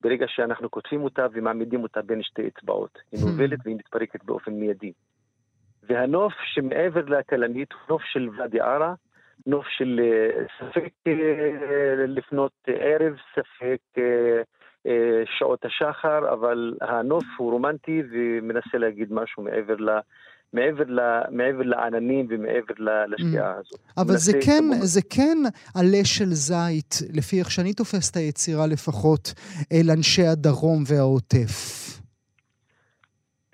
ברגע 0.00 0.26
שאנחנו 0.28 0.70
כותבים 0.70 1.04
אותה 1.04 1.26
ומעמידים 1.32 1.82
אותה 1.82 2.02
בין 2.02 2.22
שתי 2.22 2.48
אצבעות. 2.48 2.98
היא 3.12 3.20
hmm. 3.20 3.26
נובלת 3.26 3.58
והיא 3.64 3.76
מתפרקת 3.76 4.24
באופן 4.24 4.52
מיידי. 4.52 4.92
והנוף 5.88 6.32
שמעבר 6.54 7.04
לכלנית 7.04 7.72
הוא 7.72 7.80
נוף 7.88 8.02
של 8.12 8.28
ואדי 8.38 8.60
ערה, 8.60 8.94
נוף 9.46 9.66
של 9.68 10.00
אה, 10.02 10.44
ספק 10.58 10.92
אה, 11.06 12.06
לפנות 12.06 12.52
ערב, 12.66 13.12
ספק 13.34 13.80
אה, 13.98 15.22
שעות 15.38 15.64
השחר, 15.64 16.32
אבל 16.32 16.74
הנוף 16.80 17.24
הוא 17.36 17.52
רומנטי 17.52 18.02
ומנסה 18.10 18.78
להגיד 18.78 19.12
משהו 19.12 19.42
מעבר 19.42 19.76
ל... 19.76 19.98
מעבר, 20.52 20.84
ל, 20.88 21.00
מעבר 21.30 21.62
לעננים 21.62 22.26
ומעבר 22.30 22.74
לשקיעה 23.08 23.54
mm. 23.54 23.60
הזאת. 23.60 23.80
אבל 23.96 24.16
זה 24.16 24.32
כן, 24.44 24.64
זה 24.80 25.00
כן 25.10 25.38
עלה 25.74 26.04
של 26.04 26.32
זית, 26.32 26.94
לפי 27.14 27.38
איך 27.38 27.50
שאני 27.50 27.72
תופס 27.74 28.10
את 28.10 28.16
היצירה 28.16 28.66
לפחות, 28.66 29.34
אל 29.72 29.90
אנשי 29.90 30.26
הדרום 30.26 30.82
והעוטף. 30.86 31.87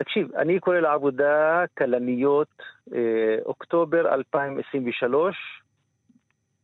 תקשיב, 0.05 0.35
אני 0.37 0.61
קורא 0.61 0.77
לעבודה 0.77 1.65
כלניות 1.79 2.63
אה, 2.95 3.37
אוקטובר 3.47 4.15
2023, 4.15 5.37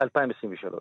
2023. 0.02 0.80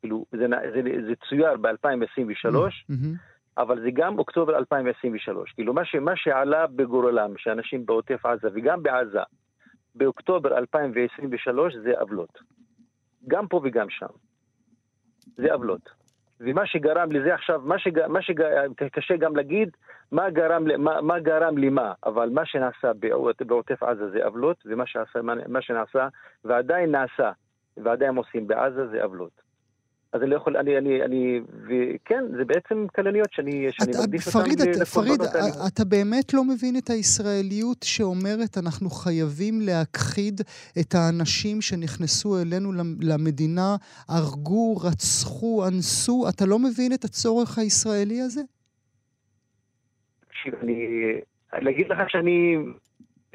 כאילו, 0.00 0.24
זה, 0.32 0.46
זה, 0.74 0.82
זה 1.06 1.14
צויר 1.28 1.56
ב-2023, 1.56 2.54
mm-hmm. 2.54 3.16
אבל 3.58 3.80
זה 3.80 3.90
גם 3.94 4.18
אוקטובר 4.18 4.56
2023. 4.58 5.52
כאילו, 5.52 5.74
מה, 5.74 5.84
ש, 5.84 5.94
מה 5.94 6.16
שעלה 6.16 6.66
בגורלם, 6.66 7.30
שאנשים 7.36 7.86
בעוטף 7.86 8.26
עזה 8.26 8.48
וגם 8.54 8.82
בעזה, 8.82 9.22
באוקטובר 9.94 10.58
2023 10.58 11.74
זה 11.74 12.00
עוולות. 12.00 12.38
גם 13.28 13.48
פה 13.48 13.60
וגם 13.64 13.90
שם. 13.90 14.06
זה 15.36 15.52
עוולות. 15.52 16.05
ומה 16.40 16.66
שגרם 16.66 17.12
לזה 17.12 17.34
עכשיו, 17.34 17.60
מה, 17.64 17.78
שג, 17.78 18.06
מה 18.06 18.22
שקשה 18.22 19.16
גם 19.16 19.36
להגיד, 19.36 19.70
מה 20.12 20.30
גרם, 20.30 20.64
מה, 20.78 21.00
מה 21.00 21.18
גרם 21.18 21.58
למה, 21.58 21.92
אבל 22.06 22.28
מה 22.32 22.46
שנעשה 22.46 22.92
בעוטף 23.40 23.82
עזה 23.82 24.10
זה 24.10 24.24
עוולות, 24.24 24.56
ומה 24.66 24.86
שעשה, 24.86 25.18
מה 25.48 25.62
שנעשה, 25.62 26.08
ועדיין 26.44 26.90
נעשה, 26.90 27.32
ועדיין 27.76 28.16
עושים 28.16 28.46
בעזה 28.46 28.86
זה 28.86 29.02
עוולות. 29.02 29.45
אז 30.16 30.22
אני 30.22 30.30
לא 30.30 30.36
יכול, 30.36 30.56
אני, 30.56 30.78
אני, 30.78 31.04
אני, 31.04 31.40
וכן, 31.68 32.24
זה 32.36 32.44
בעצם 32.44 32.86
כלניות 32.94 33.28
שאני, 33.32 33.66
שאני 33.70 33.92
מקדיש 34.04 34.26
אותן 34.26 34.38
פריד, 34.38 34.60
את, 34.60 34.88
פריד, 34.88 35.20
אתה 35.66 35.84
באמת 35.84 36.34
לא 36.34 36.44
מבין 36.44 36.76
את 36.76 36.90
הישראליות 36.90 37.82
שאומרת, 37.82 38.58
אנחנו 38.58 38.90
חייבים 38.90 39.60
להכחיד 39.60 40.40
את 40.80 40.94
האנשים 40.94 41.60
שנכנסו 41.60 42.38
אלינו 42.42 42.72
למדינה, 43.00 43.76
הרגו, 44.08 44.76
רצחו, 44.76 45.64
אנסו, 45.68 46.28
אתה 46.28 46.46
לא 46.46 46.58
מבין 46.58 46.92
את 46.92 47.04
הצורך 47.04 47.58
הישראלי 47.58 48.20
הזה? 48.20 48.40
תקשיב, 50.28 50.54
אני... 50.62 50.86
להגיד 51.52 51.86
לך 51.88 51.98
שאני 52.08 52.56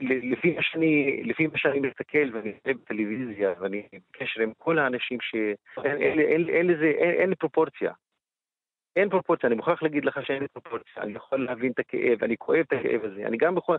לפי 0.02 0.54
מה 0.56 0.62
שאני, 0.62 1.24
לפי 1.24 1.48
מה 1.48 1.58
שאני 1.58 1.80
מסתכל 1.80 2.30
ואני 2.34 2.54
רואה 2.66 2.74
בטלוויזיה 2.74 3.54
ואני 3.60 3.84
בקשר 3.94 4.42
עם 4.42 4.52
כל 4.58 4.80
האנשים 4.80 5.18
ש... 5.22 5.36
אין, 5.84 6.02
אין, 6.02 6.20
אין, 6.20 6.50
אין 6.50 6.68
לזה, 6.68 6.86
אין, 6.86 7.12
אין 7.12 7.36
פרופורציה. 7.36 7.92
אין 8.96 9.10
פרופורציה, 9.10 9.48
אני 9.48 9.56
מוכרח 9.56 9.84
להגיד 9.84 10.06
לך 10.06 10.20
שאין 10.26 10.48
פרופורציה, 10.48 11.04
אני 11.04 11.14
יכול 11.14 11.46
להבין 11.46 11.72
את 11.72 11.80
הכאב, 11.80 12.24
אני 12.24 12.38
כואב 12.38 12.60
את 12.60 12.74
הכאב 12.74 13.04
הזה. 13.04 13.26
אני 13.26 13.38
גם 13.38 13.58
יכול, 13.58 13.78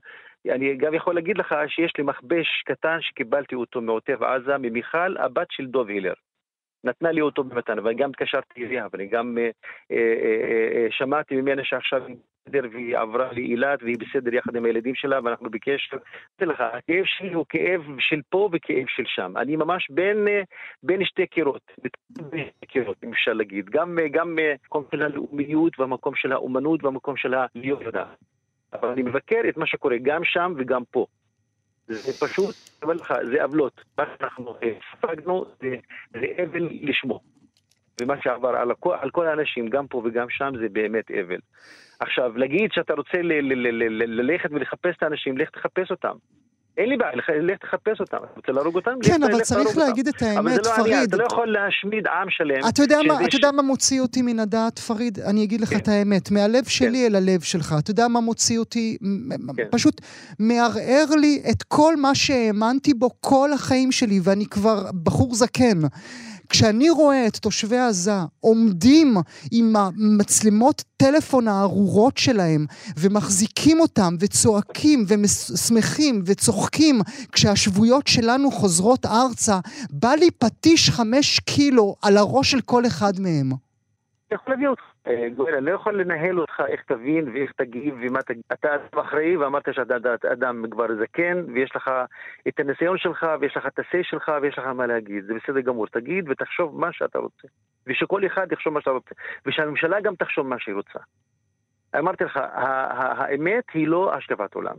אני 0.51 0.77
גם 0.77 0.95
יכול 0.95 1.15
להגיד 1.15 1.39
לך 1.39 1.55
שיש 1.69 1.93
לי 1.99 2.05
מכבש 2.05 2.63
קטן 2.65 2.99
שקיבלתי 3.01 3.55
אותו 3.55 3.81
מעוטף 3.81 4.23
עזה, 4.23 4.59
ממיכל, 4.59 5.17
הבת 5.17 5.47
של 5.51 5.67
דוב 5.67 5.89
הילר. 5.89 6.13
נתנה 6.85 7.13
לי 7.13 7.21
אותו 7.21 7.45
במתנה, 7.45 7.85
ואני 7.85 7.95
גם 7.95 8.11
התקשרתי 8.11 8.65
אליה, 8.65 8.87
ואני 8.93 9.07
גם 9.07 9.39
אה, 9.39 9.51
אה, 9.91 9.97
אה, 9.97 10.69
אה, 10.75 10.87
שמעתי 10.91 11.37
ממנה 11.37 11.65
שעכשיו 11.65 12.07
היא 12.07 12.17
בסדר 12.47 12.69
והיא 12.73 12.99
עברה 12.99 13.33
לאילת 13.33 13.83
והיא 13.83 13.97
בסדר 13.99 14.35
יחד 14.35 14.57
עם 14.57 14.65
הילדים 14.65 14.95
שלה 14.95 15.21
ואנחנו 15.25 15.51
בקשר. 15.51 15.97
אני 16.39 16.49
לך, 16.49 16.61
הכאב 16.61 17.05
שלי 17.05 17.33
הוא 17.33 17.47
כאב 17.49 17.81
של 17.99 18.21
פה 18.29 18.49
וכאב 18.53 18.85
של 18.89 19.03
שם. 19.07 19.37
אני 19.37 19.57
ממש 19.57 19.91
בין, 19.91 20.29
אה, 20.29 20.43
בין 20.83 21.05
שתי 21.05 21.27
קירות, 21.27 21.63
בין 22.11 22.45
שתי 22.57 22.67
קירות, 22.67 22.97
אם 23.05 23.13
אפשר 23.13 23.33
להגיד. 23.33 23.71
גם, 23.71 23.99
אה, 23.99 24.09
גם 24.09 24.37
במקום 24.37 24.85
של 24.91 25.03
הלאומיות 25.03 25.81
והמקום 25.81 26.15
של 26.15 26.33
האומנות 26.33 26.85
והמקום 26.85 27.17
של 27.17 27.35
הלהיות. 27.35 27.83
אבל 28.73 28.89
אני 28.89 29.03
מבקר 29.03 29.41
את 29.49 29.57
מה 29.57 29.67
שקורה 29.67 29.97
גם 30.03 30.25
שם 30.25 30.55
וגם 30.57 30.83
פה. 30.91 31.07
זה 31.87 32.27
פשוט, 32.27 32.55
אני 32.55 32.83
אומר 32.83 32.95
לך, 32.95 33.15
זה 33.31 33.43
עוולות. 33.43 33.85
מה 33.99 34.05
שאנחנו 34.19 34.55
אה, 34.63 34.73
ספגנו 34.93 35.45
זה 35.61 35.77
אבל 36.43 36.69
לשמו. 36.83 37.21
ומה 38.01 38.15
שעבר 38.23 38.49
על, 38.49 38.71
הכל, 38.71 38.95
על 39.01 39.11
כל 39.11 39.27
האנשים, 39.27 39.69
גם 39.69 39.87
פה 39.87 40.03
וגם 40.05 40.27
שם, 40.31 40.53
זה 40.61 40.67
באמת 40.73 41.11
אבל. 41.11 41.39
עכשיו, 42.01 42.39
להגיד 42.39 42.71
שאתה 42.73 42.95
רוצה 42.95 43.19
ללכת 44.07 44.49
ולחפש 44.53 44.97
את 44.97 45.03
האנשים, 45.03 45.39
לך 45.39 45.51
תחפש 45.51 45.91
אותם. 45.91 46.15
אין 46.77 46.89
לי 46.89 46.97
בעיה, 46.97 47.13
לך 47.17 47.31
תחפש 47.61 48.01
אותם, 48.01 48.17
אתה 48.17 48.33
רוצה 48.37 48.53
להרוג 48.53 48.75
אותם? 48.75 48.91
כן, 49.03 49.23
אבל 49.23 49.41
צריך 49.41 49.77
להגיד 49.79 50.09
את 50.09 50.23
האמת, 50.23 50.67
פריד. 50.67 51.09
אתה 51.09 51.17
לא 51.17 51.25
יכול 51.25 51.53
להשמיד 51.53 52.07
עם 52.07 52.31
שלם. 52.31 52.61
אתה 52.69 53.37
יודע 53.37 53.53
מה 53.53 53.63
מוציא 53.63 54.01
אותי 54.01 54.23
מן 54.23 54.39
הדעת, 54.39 54.79
פריד? 54.79 55.19
אני 55.21 55.45
אגיד 55.45 55.61
לך 55.61 55.69
כן. 55.69 55.77
את 55.77 55.89
האמת, 55.89 56.31
מהלב 56.31 56.65
שלי 56.65 56.99
כן. 56.99 57.07
אל 57.07 57.17
הלב 57.17 57.41
שלך. 57.41 57.75
אתה 57.79 57.91
יודע 57.91 58.09
מה 58.09 58.21
מוציא 58.21 58.59
אותי? 58.59 58.99
כן. 59.57 59.65
פשוט 59.71 60.01
מערער 60.39 61.05
לי 61.21 61.43
את 61.51 61.63
כל 61.63 61.97
מה 61.97 62.15
שהאמנתי 62.15 62.95
בו 62.95 63.11
כל 63.21 63.53
החיים 63.53 63.93
שלי, 63.93 64.21
ואני 64.25 64.47
כבר 64.47 64.85
בחור 65.03 65.35
זקן. 65.35 65.79
כשאני 66.49 66.91
רואה 66.91 67.27
את 67.27 67.37
תושבי 67.37 67.79
עזה 67.79 68.17
עומדים 68.41 69.17
עם 69.51 69.77
המצלמות 69.77 70.83
טלפון 70.97 71.49
הארורות 71.49 72.19
שלהם 72.19 72.67
ומחזיקים 72.97 73.81
אותם 73.81 74.17
וצועקים 74.21 75.07
ושמחים 75.09 76.23
וצוחקים 76.27 77.01
כשהשבויות 77.33 78.07
שלנו 78.07 78.51
חוזרות 78.51 79.07
ארצה, 79.07 79.59
בא 79.91 80.13
לי 80.15 80.31
פטיש 80.31 80.91
חמש 80.91 81.41
קילו 81.41 81.97
על 82.03 82.17
הראש 82.17 82.51
של 82.51 82.61
כל 82.61 82.87
אחד 82.87 83.21
מהם. 83.21 83.53
יכול 84.35 84.55
להביא 84.55 84.69
אותך. 84.69 84.83
אה, 85.07 85.29
גואל, 85.37 85.55
אני 85.55 85.67
לא 85.67 85.71
יכול 85.71 86.01
לנהל 86.01 86.41
אותך 86.41 86.63
איך 86.69 86.83
תבין 86.83 87.29
ואיך 87.29 87.53
תגיב 87.53 87.95
ומה 88.03 88.23
תגיד. 88.23 88.43
אתה 88.53 88.75
אדם 88.75 89.01
אחראי 89.01 89.37
ואמרת 89.37 89.75
שאתה 89.75 89.97
אדם 90.33 90.65
כבר 90.71 90.87
זקן 91.03 91.45
ויש 91.55 91.77
לך 91.77 91.91
את 92.49 92.61
הניסיון 92.61 92.99
שלך 92.99 93.27
ויש 93.41 93.57
לך 93.57 93.67
את 93.67 93.79
ה-say 93.79 94.03
שלך 94.03 94.33
ויש 94.43 94.59
לך 94.59 94.67
מה 94.67 94.87
להגיד. 94.87 95.25
זה 95.25 95.35
בסדר 95.35 95.61
גמור. 95.61 95.87
תגיד 95.87 96.29
ותחשוב 96.29 96.81
מה 96.81 96.93
שאתה 96.93 97.19
רוצה. 97.19 97.49
ושכל 97.87 98.27
אחד 98.27 98.53
יחשוב 98.53 98.73
מה 98.75 98.81
שאתה 98.81 98.91
רוצה. 98.91 99.15
ושהממשלה 99.47 100.01
גם 100.01 100.15
תחשוב 100.15 100.47
מה 100.47 100.57
שהיא 100.59 100.75
רוצה. 100.75 100.99
אמרתי 101.99 102.25
לך, 102.25 102.41
האמת 102.53 103.65
היא 103.75 103.89
לא 103.89 104.15
השקפת 104.15 104.55
עולם. 104.55 104.77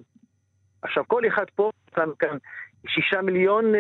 עכשיו, 0.81 1.03
כל 1.07 1.27
אחד 1.27 1.45
פה 1.55 1.71
שם 1.95 2.09
כאן 2.19 2.37
שישה 2.87 3.21
מיליון 3.21 3.65
uh, 3.75 3.77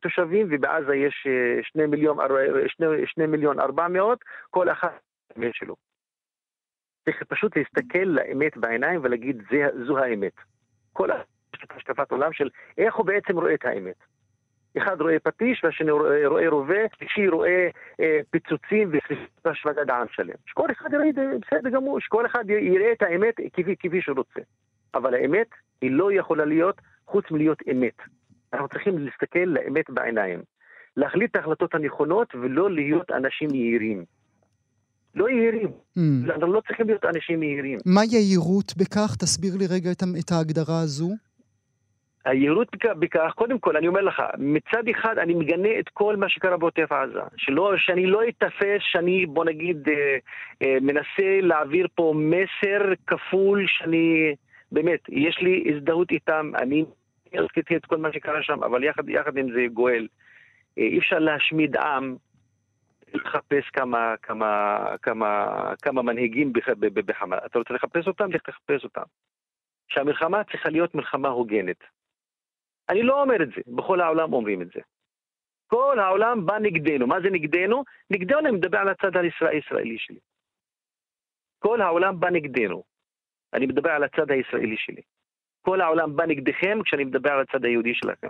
תושבים, 0.00 0.46
ובעזה 0.50 0.94
יש 0.96 1.26
uh, 1.26 1.66
שני 1.66 1.86
מיליון, 1.86 2.18
שני, 2.68 2.86
שני 3.06 3.26
מיליון 3.26 3.60
ארבע 3.60 3.88
מאות, 3.88 4.24
כל 4.50 4.72
אחד 4.72 4.88
שלו. 5.52 5.76
צריך 7.04 7.22
פשוט 7.22 7.56
להסתכל 7.56 8.04
לאמת 8.04 8.56
בעיניים 8.56 9.00
ולהגיד, 9.02 9.42
זה, 9.50 9.84
זו 9.86 9.98
האמת. 9.98 10.32
כל 10.92 11.08
השקפת 11.70 12.10
עולם 12.10 12.32
של 12.32 12.48
איך 12.78 12.94
הוא 12.94 13.06
בעצם 13.06 13.38
רואה 13.38 13.54
את 13.54 13.64
האמת. 13.64 13.96
אחד 14.78 15.00
רואה 15.00 15.18
פטיש 15.18 15.64
והשני 15.64 15.90
רואה, 15.90 16.48
רובה, 16.48 16.78
שלישי 16.98 17.28
רואה 17.28 17.68
אה, 18.00 18.18
פיצוצים 18.30 18.92
והשמדת 19.44 19.90
עם 19.90 20.06
שלם. 20.10 20.34
שכל 20.46 20.70
אחד 20.70 20.92
יראה 20.92 21.08
את 21.08 21.14
זה 21.14 21.22
בסדר 21.40 21.70
גמור, 21.70 22.00
שכל 22.00 22.26
אחד 22.26 22.50
יראה 22.50 22.92
את 22.92 23.02
האמת 23.02 23.34
כפי 23.78 24.02
שהוא 24.02 24.16
רוצה. 24.16 24.40
אבל 24.94 25.14
האמת 25.14 25.46
היא 25.80 25.90
לא 25.90 26.12
יכולה 26.12 26.44
להיות 26.44 26.80
חוץ 27.06 27.30
מלהיות 27.30 27.58
אמת. 27.72 27.96
אנחנו 28.52 28.68
צריכים 28.68 28.98
להסתכל 28.98 29.44
לאמת 29.46 29.90
בעיניים. 29.90 30.42
להחליט 30.96 31.30
את 31.30 31.36
ההחלטות 31.36 31.74
הנכונות 31.74 32.34
ולא 32.34 32.70
להיות 32.70 33.10
אנשים 33.10 33.54
יהירים. 33.54 34.04
לא 35.14 35.28
יהירים. 35.28 35.68
Mm. 35.68 36.00
אנחנו 36.26 36.52
לא 36.52 36.60
צריכים 36.66 36.86
להיות 36.86 37.04
אנשים 37.04 37.42
יהירים. 37.42 37.78
מה 37.86 38.00
יהירות 38.04 38.74
בכך? 38.76 39.16
תסביר 39.18 39.52
לי 39.58 39.66
רגע 39.66 39.90
את 39.92 40.32
ההגדרה 40.32 40.80
הזו. 40.80 41.08
היהירות 42.24 42.68
בכך, 42.98 43.32
קודם 43.34 43.58
כל, 43.58 43.76
אני 43.76 43.88
אומר 43.88 44.00
לך, 44.00 44.22
מצד 44.38 44.88
אחד 44.90 45.18
אני 45.18 45.34
מגנה 45.34 45.68
את 45.78 45.88
כל 45.88 46.16
מה 46.16 46.28
שקרה 46.28 46.56
בעוטף 46.56 46.92
עזה. 46.92 47.20
שלא, 47.36 47.72
שאני 47.76 48.06
לא 48.06 48.20
אתפס 48.28 48.80
שאני, 48.80 49.26
בוא 49.26 49.44
נגיד, 49.44 49.88
אה, 49.88 50.16
אה, 50.62 50.76
מנסה 50.80 51.40
להעביר 51.42 51.86
פה 51.94 52.14
מסר 52.16 52.92
כפול 53.06 53.64
שאני, 53.68 54.34
באמת, 54.72 55.00
יש 55.08 55.38
לי 55.40 55.64
הזדהות 55.74 56.10
איתם, 56.10 56.50
אני 56.62 56.84
עשיתי 57.32 57.76
את 57.76 57.86
כל 57.86 57.96
מה 57.96 58.12
שקרה 58.12 58.42
שם, 58.42 58.62
אבל 58.64 58.84
יחד, 58.84 59.08
יחד 59.08 59.36
עם 59.36 59.52
זה 59.52 59.66
גואל. 59.72 60.08
אה, 60.78 60.82
אי 60.82 60.98
אפשר 60.98 61.18
להשמיד 61.18 61.76
עם, 61.76 62.16
לחפש 63.14 63.70
כמה, 63.72 64.14
כמה, 64.22 64.78
כמה, 65.02 65.46
כמה 65.82 66.02
מנהיגים 66.02 66.52
בחמאס. 67.06 67.40
אתה 67.46 67.58
רוצה 67.58 67.74
לחפש 67.74 68.06
אותם? 68.06 68.30
לך 68.32 68.42
תחפש 68.42 68.84
אותם. 68.84 69.02
שהמלחמה 69.88 70.44
צריכה 70.44 70.68
להיות 70.68 70.94
מלחמה 70.94 71.28
הוגנת. 71.28 71.84
אני 72.88 73.02
לא 73.02 73.22
אומר 73.22 73.42
את 73.42 73.48
זה, 73.48 73.60
בכל 73.66 74.00
העולם 74.00 74.32
אומרים 74.32 74.62
את 74.62 74.68
זה. 74.74 74.80
כל 75.66 75.98
העולם 75.98 76.46
בא 76.46 76.58
נגדנו. 76.58 77.06
מה 77.06 77.20
זה 77.20 77.30
נגדנו? 77.30 77.84
נגדנו 78.10 78.38
אני 78.38 78.50
מדבר 78.50 78.78
על 78.78 78.88
הצד 78.88 79.16
הישראלי 79.40 79.98
שלי. 79.98 80.18
כל 81.58 81.80
העולם 81.80 82.20
בא 82.20 82.30
נגדנו. 82.30 82.82
אני 83.52 83.66
מדבר 83.66 83.90
על 83.90 84.04
הצד 84.04 84.30
הישראלי 84.30 84.76
שלי. 84.76 85.02
כל 85.68 85.80
העולם 85.80 86.16
בא 86.16 86.26
נגדכם 86.26 86.78
כשאני 86.84 87.04
מדבר 87.04 87.30
על 87.30 87.40
הצד 87.40 87.64
היהודי 87.64 87.94
שלכם. 87.94 88.28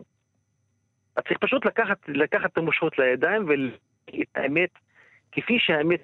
אז 1.17 1.23
צריך 1.25 1.39
פשוט 1.39 1.67
לקחת, 1.67 1.99
לקחת 2.09 2.53
את 2.53 2.59
המושכות 2.59 2.99
לידיים 2.99 3.45
ולהגיד 3.49 4.27
את 4.33 4.37
האמת 4.37 4.71
כפי 5.33 5.59
שהאמת 5.59 6.01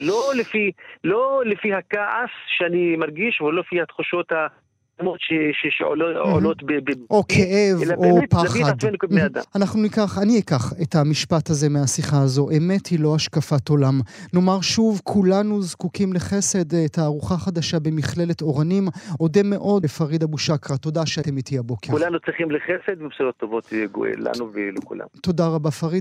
לא 0.00 0.32
לפי, 0.40 0.72
לא 1.04 1.42
לפי 1.46 1.74
הכעס 1.74 2.30
שאני 2.56 2.96
מרגיש 2.96 3.40
ולא 3.40 3.60
לפי 3.60 3.80
התחושות 3.80 4.32
ה... 4.32 4.46
שעולות 5.70 6.62
ב... 6.62 6.72
או 7.10 7.22
כאב, 7.28 7.90
או 7.96 8.20
פחד. 8.30 8.74
אנחנו 9.56 9.82
ניקח, 9.82 10.18
אני 10.22 10.38
אקח 10.38 10.72
את 10.82 10.94
המשפט 10.94 11.50
הזה 11.50 11.68
מהשיחה 11.68 12.22
הזו. 12.22 12.48
אמת 12.56 12.86
היא 12.86 13.00
לא 13.00 13.14
השקפת 13.14 13.68
עולם. 13.68 14.00
נאמר 14.34 14.60
שוב, 14.60 15.00
כולנו 15.04 15.62
זקוקים 15.62 16.12
לחסד. 16.12 16.86
תערוכה 16.86 17.36
חדשה 17.36 17.78
במכללת 17.78 18.42
אורנים. 18.42 18.88
אודה 19.20 19.42
מאוד 19.44 19.84
לפריד 19.84 20.22
אבו 20.22 20.38
שקרה. 20.38 20.76
תודה 20.76 21.06
שאתם 21.06 21.36
איתי 21.36 21.58
הבוקר. 21.58 21.92
כולנו 21.92 22.20
צריכים 22.20 22.50
לחסד 22.50 23.02
ובשורות 23.02 23.36
טובות 23.36 23.72
לנו 24.18 24.50
ולכולם. 24.52 25.06
תודה 25.22 25.46
רבה, 25.46 25.70
פריד. 25.70 26.00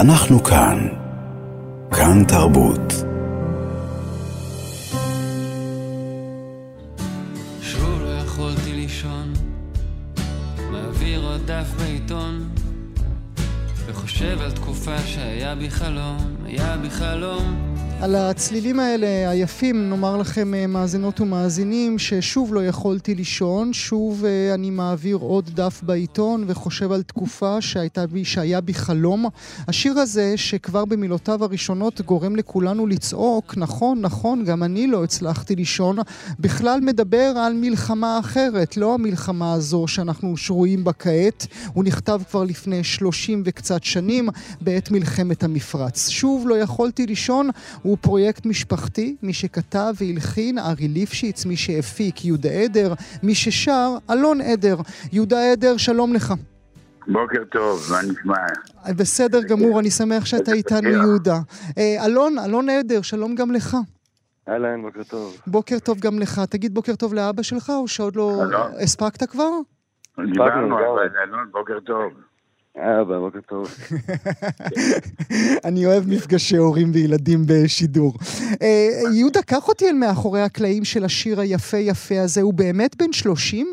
אנחנו 0.00 0.44
כאן. 0.44 0.78
כאן 1.90 2.24
תרבות. 2.28 3.13
דף 11.46 11.66
בעיתון 11.78 12.48
וחושב 13.86 14.40
על 14.40 14.50
תקופה 14.50 14.98
שהיה 14.98 15.54
בי 15.54 15.70
חלום, 15.70 16.36
היה 16.44 16.76
בי 16.76 16.90
חלום 16.90 17.73
על 18.00 18.14
הצלילים 18.14 18.80
האלה, 18.80 19.30
היפים, 19.30 19.90
נאמר 19.90 20.16
לכם 20.16 20.54
אה, 20.54 20.66
מאזינות 20.66 21.20
ומאזינים, 21.20 21.98
ששוב 21.98 22.54
לא 22.54 22.66
יכולתי 22.66 23.14
לישון, 23.14 23.72
שוב 23.72 24.24
אה, 24.24 24.54
אני 24.54 24.70
מעביר 24.70 25.16
עוד 25.16 25.50
דף 25.54 25.80
בעיתון 25.82 26.44
וחושב 26.46 26.92
על 26.92 27.02
תקופה 27.02 27.60
שהייתה 27.60 28.06
בי, 28.06 28.24
שהיה 28.24 28.60
בי 28.60 28.74
חלום. 28.74 29.26
השיר 29.68 29.98
הזה, 29.98 30.32
שכבר 30.36 30.84
במילותיו 30.84 31.44
הראשונות 31.44 32.00
גורם 32.00 32.36
לכולנו 32.36 32.86
לצעוק, 32.86 33.54
נכון, 33.56 34.00
נכון, 34.00 34.44
גם 34.44 34.62
אני 34.62 34.86
לא 34.86 35.04
הצלחתי 35.04 35.56
לישון, 35.56 35.96
בכלל 36.40 36.80
מדבר 36.80 37.32
על 37.36 37.52
מלחמה 37.52 38.18
אחרת, 38.18 38.76
לא 38.76 38.94
המלחמה 38.94 39.52
הזו 39.52 39.84
שאנחנו 39.88 40.36
שרויים 40.36 40.84
בה 40.84 40.92
כעת. 40.92 41.46
הוא 41.72 41.84
נכתב 41.84 42.20
כבר 42.30 42.44
לפני 42.44 42.84
שלושים 42.84 43.42
וקצת 43.44 43.84
שנים, 43.84 44.28
בעת 44.60 44.90
מלחמת 44.90 45.44
המפרץ. 45.44 46.08
שוב 46.08 46.48
לא 46.48 46.54
יכולתי 46.54 47.06
לישון, 47.06 47.50
הוא 47.84 47.98
פרויקט 48.00 48.46
משפחתי, 48.46 49.16
מי 49.22 49.32
שכתב 49.32 49.92
והלחין 50.00 50.58
ארי 50.58 50.88
ליפשיץ, 50.88 51.46
מי 51.46 51.56
שהפיק 51.56 52.24
יהודה 52.24 52.48
עדר, 52.48 52.94
מי 53.22 53.34
ששר 53.34 53.88
אלון 54.10 54.40
עדר. 54.40 54.76
יהודה 55.12 55.52
עדר, 55.52 55.76
שלום 55.76 56.14
לך. 56.14 56.34
בוקר 57.06 57.44
טוב, 57.50 57.80
מה 57.90 57.98
נשמע? 58.02 58.34
בסדר 58.96 59.42
גמור, 59.42 59.80
אני 59.80 59.90
שמח 59.90 60.24
שאתה 60.24 60.52
איתנו 60.52 60.88
יהודה. 60.88 61.38
אה, 61.78 62.06
אלון, 62.06 62.38
אלון 62.38 62.68
עדר, 62.68 63.02
שלום 63.02 63.34
גם 63.34 63.52
לך. 63.52 63.76
אהלן, 64.48 64.82
בוקר 64.82 65.02
טוב. 65.02 65.36
בוקר 65.46 65.78
טוב 65.78 66.00
גם 66.00 66.18
לך. 66.18 66.40
תגיד 66.50 66.74
בוקר 66.74 66.94
טוב 66.94 67.14
לאבא 67.14 67.42
שלך, 67.42 67.70
או 67.70 67.88
שעוד 67.88 68.16
לא 68.16 68.42
הספקת 68.82 69.30
כבר? 69.30 69.50
דיברנו, 70.26 70.78
אלון, 71.22 71.48
בוקר 71.52 71.80
טוב. 71.80 72.12
אבא, 72.76 73.18
בוקר 73.18 73.40
טוב. 73.40 73.66
אני 75.68 75.86
אוהב 75.86 76.02
מפגשי 76.08 76.56
הורים 76.56 76.88
וילדים 76.94 77.38
בשידור. 77.48 78.12
אה, 78.62 79.16
יהודה, 79.18 79.42
קח 79.42 79.68
אותי 79.68 79.84
אל 79.88 79.96
מאחורי 80.00 80.40
הקלעים 80.40 80.84
של 80.84 81.04
השיר 81.04 81.40
היפה 81.40 81.76
יפה 81.76 82.14
הזה. 82.24 82.42
הוא 82.42 82.54
באמת 82.54 82.96
בן 82.96 83.12
30? 83.12 83.66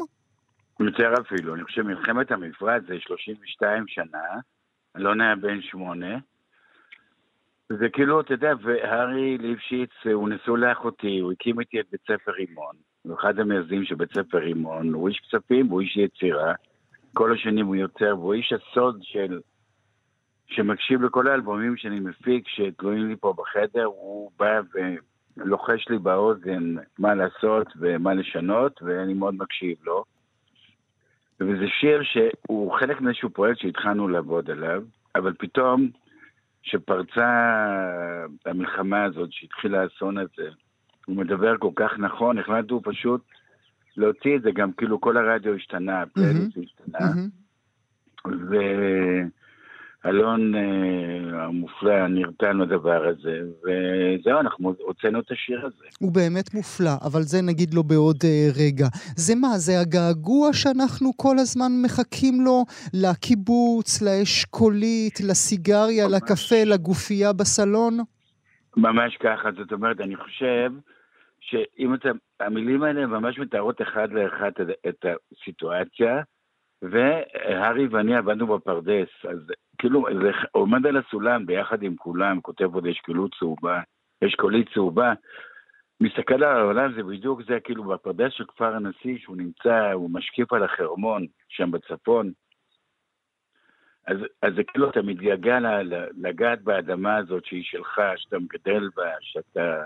יותר 0.80 1.14
אפילו. 1.22 1.56
אני 1.56 1.64
חושב 1.64 1.82
מלחמת 1.82 2.32
המפרץ 2.32 2.84
זה 2.88 2.94
32 3.00 3.84
שנה. 3.88 4.40
אלון 4.98 5.22
היה 5.22 5.36
בן 5.36 5.62
שמונה. 5.62 6.18
זה 7.70 7.90
כאילו, 7.94 8.22
אתה 8.22 8.34
יודע, 8.34 8.52
והארי 8.64 9.38
ליפשיץ, 9.38 9.90
הוא 10.14 10.30
נשוא 10.30 10.58
לאחותי, 10.58 11.20
הוא 11.20 11.32
הקים 11.32 11.60
איתי 11.60 11.80
את 11.80 11.86
בית 11.92 12.02
ספר 12.02 12.32
רימון. 12.32 12.76
הוא 13.02 13.16
אחד 13.20 13.40
המייסדים 13.40 13.86
של 13.86 13.96
בית 13.96 14.14
ספר 14.14 14.38
רימון, 14.38 14.94
הוא 14.94 15.10
איש 15.10 15.20
כספים, 15.20 15.68
הוא 15.68 15.82
איש 15.82 15.98
יצירה. 15.98 16.54
כל 17.14 17.34
השנים 17.34 17.66
הוא 17.66 17.76
יוצר, 17.76 18.16
והוא 18.18 18.34
איש 18.34 18.54
הסוד 18.54 19.00
של... 19.02 19.40
שמקשיב 20.48 21.02
לכל 21.02 21.28
האלבומים 21.28 21.78
שאני 21.78 22.00
מפיק, 22.00 22.48
שתלויים 22.48 23.08
לי 23.08 23.16
פה 23.16 23.34
בחדר, 23.38 23.84
הוא 23.84 24.32
בא 24.40 24.62
ולוחש 25.38 25.90
לי 25.90 25.98
באוזן 25.98 26.76
מה 27.00 27.16
לעשות 27.16 27.68
ומה 27.76 28.14
לשנות, 28.14 28.82
ואני 28.82 29.14
מאוד 29.14 29.36
מקשיב 29.36 29.78
לו. 29.84 30.04
וזה 31.40 31.66
שיר 31.80 32.02
שהוא 32.04 32.74
חלק 32.80 33.02
מאיזשהו 33.02 33.30
פרויקט 33.30 33.60
שהתחלנו 33.60 34.08
לעבוד 34.08 34.50
עליו, 34.52 34.84
אבל 35.16 35.34
פתאום, 35.40 35.90
שפרצה 36.64 37.28
המלחמה 38.46 39.04
הזאת, 39.04 39.32
שהתחיל 39.32 39.76
האסון 39.76 40.18
הזה, 40.18 40.50
הוא 41.06 41.16
מדבר 41.16 41.58
כל 41.58 41.72
כך 41.76 42.00
נכון, 42.00 42.38
החלטנו 42.38 42.82
פשוט 42.84 43.22
להוציא 43.98 44.36
את 44.36 44.42
זה, 44.42 44.50
גם 44.52 44.72
כאילו 44.72 45.02
כל 45.02 45.18
הרדיו 45.18 45.56
השתנה, 45.56 46.02
הפלייליסט 46.02 46.58
השתנה. 46.64 47.08
ואלון 50.06 50.56
אה, 50.56 51.44
המופלא 51.44 52.08
נרתן 52.08 52.58
לדבר 52.58 53.08
הזה, 53.08 53.40
וזהו, 53.64 54.40
אנחנו 54.40 54.74
הוצאנו 54.80 55.20
את 55.20 55.32
השיר 55.32 55.66
הזה. 55.66 55.86
הוא 56.00 56.12
באמת 56.12 56.54
מופלא, 56.54 56.92
אבל 57.06 57.22
זה 57.22 57.42
נגיד 57.42 57.74
לו 57.74 57.84
בעוד 57.84 58.18
אה, 58.24 58.48
רגע. 58.66 58.88
זה 59.16 59.36
מה, 59.36 59.58
זה 59.58 59.80
הגעגוע 59.80 60.54
שאנחנו 60.54 61.12
כל 61.18 61.36
הזמן 61.40 61.72
מחכים 61.86 62.42
לו 62.46 62.66
לקיבוץ, 62.94 64.02
לאשכולית, 64.02 65.20
לסיגריה, 65.30 66.08
ממש. 66.08 66.22
לקפה, 66.22 66.64
לגופייה 66.66 67.34
בסלון? 67.34 67.98
ממש 68.78 69.18
ככה, 69.18 69.50
זאת 69.58 69.72
אומרת, 69.72 70.02
אני 70.02 70.16
חושב... 70.16 70.72
שאם 71.42 71.94
אתה, 71.94 72.10
המילים 72.40 72.84
האלה 72.84 73.06
ממש 73.06 73.40
מתארות 73.40 73.82
אחד 73.82 74.12
לאחד 74.12 74.52
את 74.90 75.06
הסיטואציה, 75.06 76.22
והארי 76.82 77.88
ואני 77.88 78.16
עבדנו 78.16 78.48
בפרדס, 78.48 79.10
אז 79.30 79.38
כאילו, 79.78 80.06
זה 80.22 80.32
עומד 80.52 80.86
על 80.86 80.98
הסולם 80.98 81.46
ביחד 81.46 81.84
עם 81.84 81.96
כולם, 81.96 82.42
כותב 82.42 82.76
עוד 82.76 82.88
אשכולות 82.88 83.36
צהובה, 83.40 83.82
אשכולית 84.26 84.68
צהובה, 84.74 85.14
מסתכל 86.02 86.34
על 86.34 86.44
העולם 86.44 86.94
זה 86.94 87.04
בדיוק 87.04 87.42
זה 87.48 87.60
כאילו 87.60 87.84
בפרדס 87.84 88.32
של 88.34 88.46
כפר 88.46 88.76
הנשיא 88.76 89.18
שהוא 89.18 89.38
נמצא, 89.38 89.92
הוא 89.92 90.10
משקיף 90.14 90.54
על 90.54 90.64
החרמון 90.64 91.26
שם 91.50 91.72
בצפון. 91.72 92.32
אז, 94.08 94.18
אז 94.42 94.54
זה 94.56 94.64
כאילו 94.64 94.90
אתה 94.90 95.02
מתגעגע 95.02 95.58
לגעת 96.22 96.62
באדמה 96.62 97.18
הזאת 97.18 97.46
שהיא 97.46 97.64
שלך, 97.64 98.02
שאתה 98.16 98.40
מגדל 98.40 98.90
בה, 98.96 99.10
שאתה 99.20 99.86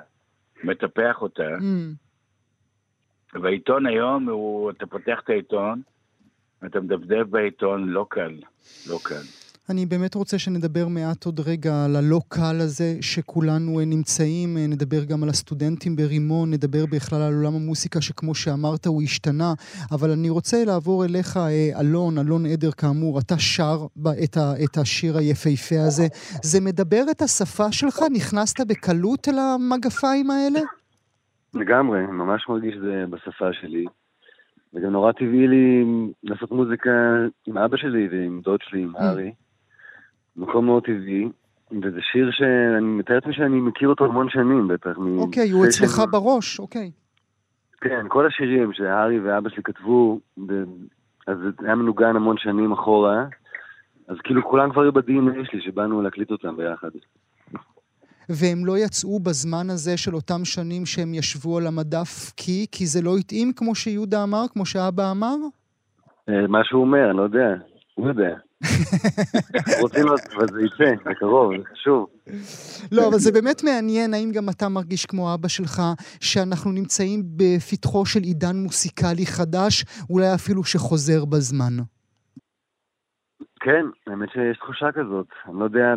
מטפח 0.63 1.22
אותה. 1.22 1.58
Mm. 1.60 3.39
והעיתון 3.41 3.86
היום, 3.86 4.30
הוא, 4.30 4.72
אתה 4.72 4.86
פותח 4.86 5.20
את 5.24 5.30
העיתון, 5.30 5.82
אתה 6.65 6.80
מדפדף 6.80 7.26
בעיתון, 7.30 7.89
לא 7.89 8.06
קל, 8.10 8.39
לא 8.89 9.00
קל. 9.04 9.22
אני 9.69 9.86
באמת 9.86 10.15
רוצה 10.15 10.39
שנדבר 10.39 10.88
מעט 10.88 11.25
עוד 11.25 11.39
רגע 11.39 11.86
על 11.86 11.95
הלא 11.95 12.19
קל 12.28 12.56
הזה 12.60 12.97
שכולנו 13.01 13.80
אה, 13.80 13.86
נמצאים, 13.86 14.58
אה, 14.58 14.67
נדבר 14.67 15.04
גם 15.04 15.23
על 15.23 15.30
הסטודנטים 15.30 15.95
ברימון, 15.95 16.51
נדבר 16.51 16.86
בכלל 16.86 17.21
על 17.21 17.34
עולם 17.34 17.56
המוסיקה 17.56 18.01
שכמו 18.01 18.36
שאמרת 18.36 18.86
הוא 18.86 19.04
השתנה, 19.04 19.54
אבל 19.91 20.10
אני 20.12 20.30
רוצה 20.30 20.58
לעבור 20.65 21.06
אליך, 21.06 21.38
אה, 21.38 21.80
אלון, 21.80 22.17
אלון 22.17 22.45
עדר 22.45 22.71
כאמור, 22.71 23.19
אתה 23.19 23.36
שר 23.39 23.78
את, 24.23 24.38
ה, 24.38 24.54
את 24.63 24.78
השיר 24.78 25.17
היפהפה 25.17 25.80
הזה. 25.88 26.08
זה 26.43 26.62
מדבר 26.62 27.04
את 27.12 27.21
השפה 27.21 27.71
שלך? 27.71 27.99
נכנסת 28.15 28.67
בקלות 28.67 29.28
אל 29.30 29.39
המגפיים 29.39 30.32
האלה? 30.32 30.60
לגמרי, 31.54 32.01
ממש 32.08 32.45
מרגיש 32.49 32.75
שזה 32.75 33.06
בשפה 33.10 33.54
שלי. 33.62 33.86
וגם 34.73 34.91
נורא 34.91 35.12
טבעי 35.12 35.47
לי 35.47 35.86
לעשות 36.23 36.51
מוזיקה 36.51 36.91
עם 37.47 37.58
אבא 37.58 37.78
שלי 37.78 38.08
ועם 38.12 38.41
דוד 38.43 38.60
שלי, 38.63 38.82
עם 38.84 38.95
הארי. 38.95 39.32
מקום 40.38 40.65
מאוד 40.65 40.84
טבעי, 40.84 41.30
וזה 41.71 42.00
שיר 42.02 42.32
שאני 42.32 42.86
מתאר 42.86 43.15
לעצמי 43.15 43.34
שאני 43.34 43.60
מכיר 43.60 43.89
אותו 43.89 44.06
המון 44.06 44.30
שנים 44.30 44.67
בטח. 44.67 44.98
אוקיי, 45.17 45.52
הוא 45.52 45.65
אצלך 45.65 46.02
בראש, 46.12 46.60
אוקיי. 46.60 46.91
כן, 47.82 48.06
כל 48.08 48.28
השירים 48.28 48.74
שהארי 48.74 49.19
ואבא 49.19 49.50
שלי 49.50 49.63
כתבו, 49.63 50.19
אז 51.28 51.38
זה 51.38 51.65
היה 51.65 51.76
מנוגן 51.76 52.15
המון 52.15 52.38
שנים 52.38 52.71
אחורה, 52.71 53.26
אז 54.08 54.17
כאילו 54.24 54.50
כולם 54.50 54.71
כבר 54.71 54.82
היו 54.82 54.91
ב-DNA 54.91 55.52
שלי 55.52 55.62
שבאנו 55.62 56.02
להקליט 56.02 56.32
אותם 56.32 56.58
ביחד. 56.58 56.89
והם 58.30 58.65
לא 58.65 58.78
יצאו 58.78 59.19
בזמן 59.19 59.69
הזה 59.69 59.98
של 59.98 60.15
אותם 60.15 60.45
שנים 60.45 60.86
שהם 60.86 61.13
ישבו 61.13 61.58
על 61.58 61.67
המדף 61.67 62.32
כי? 62.38 62.65
כי 62.71 62.86
זה 62.86 63.02
לא 63.02 63.17
התאים 63.17 63.54
כמו 63.56 63.76
שיהודה 63.76 64.24
אמר, 64.24 64.45
כמו 64.54 64.65
שאבא 64.65 65.12
אמר? 65.12 65.36
אה, 66.30 66.48
מה 66.48 66.60
שהוא 66.63 66.82
אומר, 66.82 67.10
אני 67.10 67.17
לא 67.17 67.24
יודע. 67.24 67.48
הוא 67.93 68.08
יודע. 68.08 68.36
רוצים 69.82 70.06
לעשות, 70.06 70.34
אבל 70.36 70.47
זה 70.54 70.62
יצא, 70.62 70.95
בקרוב, 71.06 71.51
זה 71.58 71.63
חשוב. 71.73 72.08
לא, 72.91 73.08
אבל 73.08 73.17
זה 73.17 73.32
באמת 73.32 73.63
מעניין, 73.63 74.13
האם 74.13 74.32
גם 74.32 74.49
אתה 74.49 74.69
מרגיש 74.69 75.06
כמו 75.06 75.34
אבא 75.34 75.47
שלך, 75.47 75.82
שאנחנו 76.19 76.71
נמצאים 76.71 77.23
בפתחו 77.38 78.06
של 78.06 78.19
עידן 78.19 78.56
מוסיקלי 78.56 79.25
חדש, 79.25 79.86
אולי 80.10 80.34
אפילו 80.36 80.63
שחוזר 80.63 81.25
בזמן. 81.25 81.73
כן, 83.60 83.86
האמת 84.08 84.30
שיש 84.34 84.58
תחושה 84.58 84.91
כזאת. 84.91 85.28
אני 85.49 85.60
לא 85.60 85.63
יודע, 85.63 85.93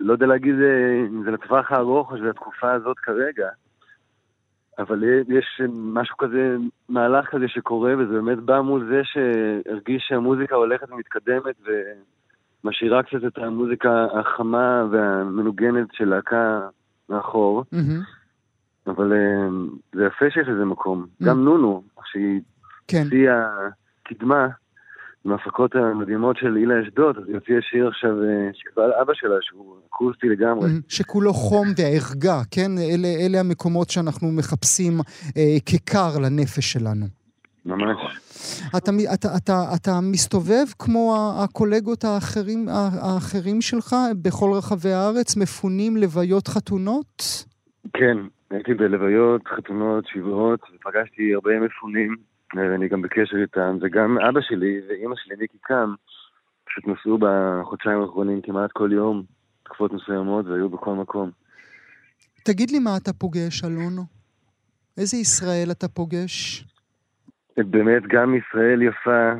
לא 0.00 0.12
יודע 0.12 0.26
להגיד 0.26 0.54
אה, 0.54 1.06
אם 1.08 1.22
זה 1.24 1.30
לטווח 1.30 1.72
הארוך 1.72 2.12
או 2.12 2.16
שזה 2.16 2.26
לתקופה 2.26 2.72
הזאת 2.72 2.98
כרגע. 2.98 3.48
אבל 4.78 5.04
יש 5.28 5.60
משהו 5.72 6.16
כזה, 6.16 6.56
מהלך 6.88 7.28
כזה 7.30 7.48
שקורה, 7.48 7.94
וזה 7.98 8.12
באמת 8.12 8.38
בא 8.38 8.60
מול 8.60 8.88
זה 8.88 9.00
שהרגיש 9.04 10.04
שהמוזיקה 10.08 10.54
הולכת 10.54 10.90
ומתקדמת 10.90 11.54
ומשאירה 12.64 13.02
קצת 13.02 13.24
את 13.26 13.38
המוזיקה 13.38 14.06
החמה 14.20 14.86
והמנוגנת 14.90 15.88
של 15.92 16.08
להקה 16.08 16.60
מאחור. 17.08 17.64
Mm-hmm. 17.74 18.90
אבל 18.90 19.12
אה, 19.12 19.48
זה 19.92 20.04
יפה 20.04 20.30
שיש 20.30 20.48
לזה 20.48 20.64
מקום. 20.64 21.02
Mm-hmm. 21.04 21.26
גם 21.26 21.44
נונו, 21.44 21.82
שהיא 22.04 22.40
כן. 22.88 23.04
שיא 23.08 23.30
הקדמה, 24.06 24.48
עם 25.26 25.32
ההפקות 25.32 25.74
המדהימות 25.74 26.36
של 26.36 26.56
הילה 26.56 26.74
אשדוד, 26.82 27.16
אז 27.16 27.22
היא 27.26 27.34
הוציאה 27.34 27.58
שיר 27.62 27.88
עכשיו 27.88 28.22
אה, 28.22 28.50
שכבר 28.52 29.02
אבא 29.02 29.12
שלה, 29.14 29.34
שהוא 29.40 29.76
אקוסטי 29.88 30.28
לגמרי. 30.28 30.70
שכולו 30.88 31.32
חום 31.32 31.66
וערגה, 31.78 32.40
כן? 32.50 32.70
אלה, 32.78 33.08
אלה 33.08 33.40
המקומות 33.40 33.90
שאנחנו 33.90 34.32
מחפשים 34.32 34.92
אה, 35.36 35.56
כקר 35.66 36.18
לנפש 36.22 36.72
שלנו. 36.72 37.06
ממש. 37.64 37.98
אתה, 38.76 38.90
אתה, 39.14 39.28
אתה, 39.36 39.62
אתה 39.76 39.90
מסתובב 40.12 40.64
כמו 40.78 41.16
הקולגות 41.44 42.04
האחרים, 42.04 42.66
האחרים 43.02 43.60
שלך 43.60 43.96
בכל 44.22 44.50
רחבי 44.58 44.92
הארץ, 44.92 45.36
מפונים 45.36 45.96
לוויות 45.96 46.48
חתונות? 46.48 47.22
כן, 47.92 48.16
הייתי 48.50 48.74
בלוויות, 48.74 49.42
חתונות, 49.56 50.04
שבעות, 50.06 50.60
ופגשתי 50.74 51.34
הרבה 51.34 51.60
מפונים. 51.60 52.16
ואני 52.62 52.88
גם 52.88 53.02
בקשר 53.02 53.36
איתם, 53.36 53.78
וגם 53.80 54.18
אבא 54.18 54.40
שלי 54.40 54.80
ואימא 54.88 55.14
שלי, 55.16 55.36
ניקי 55.36 55.58
קם, 55.62 55.94
פשוט 56.64 56.84
נסעו 56.86 57.18
בחודשיים 57.20 58.00
האחרונים 58.00 58.40
כמעט 58.42 58.72
כל 58.72 58.90
יום, 58.92 59.22
תקופות 59.62 59.92
מסוימות, 59.92 60.46
והיו 60.46 60.68
בכל 60.68 60.94
מקום. 60.94 61.30
תגיד 62.44 62.70
לי 62.70 62.78
מה 62.78 62.90
אתה 63.02 63.12
פוגש, 63.12 63.64
אלונו. 63.64 64.02
איזה 64.98 65.16
ישראל 65.16 65.68
אתה 65.70 65.88
פוגש? 65.88 66.64
באמת 67.56 68.02
גם 68.08 68.34
ישראל 68.34 68.82
יפה 68.82 69.32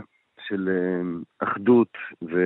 של 0.49 0.69
אה, 0.69 1.49
אחדות 1.49 1.93
ו... 2.23 2.37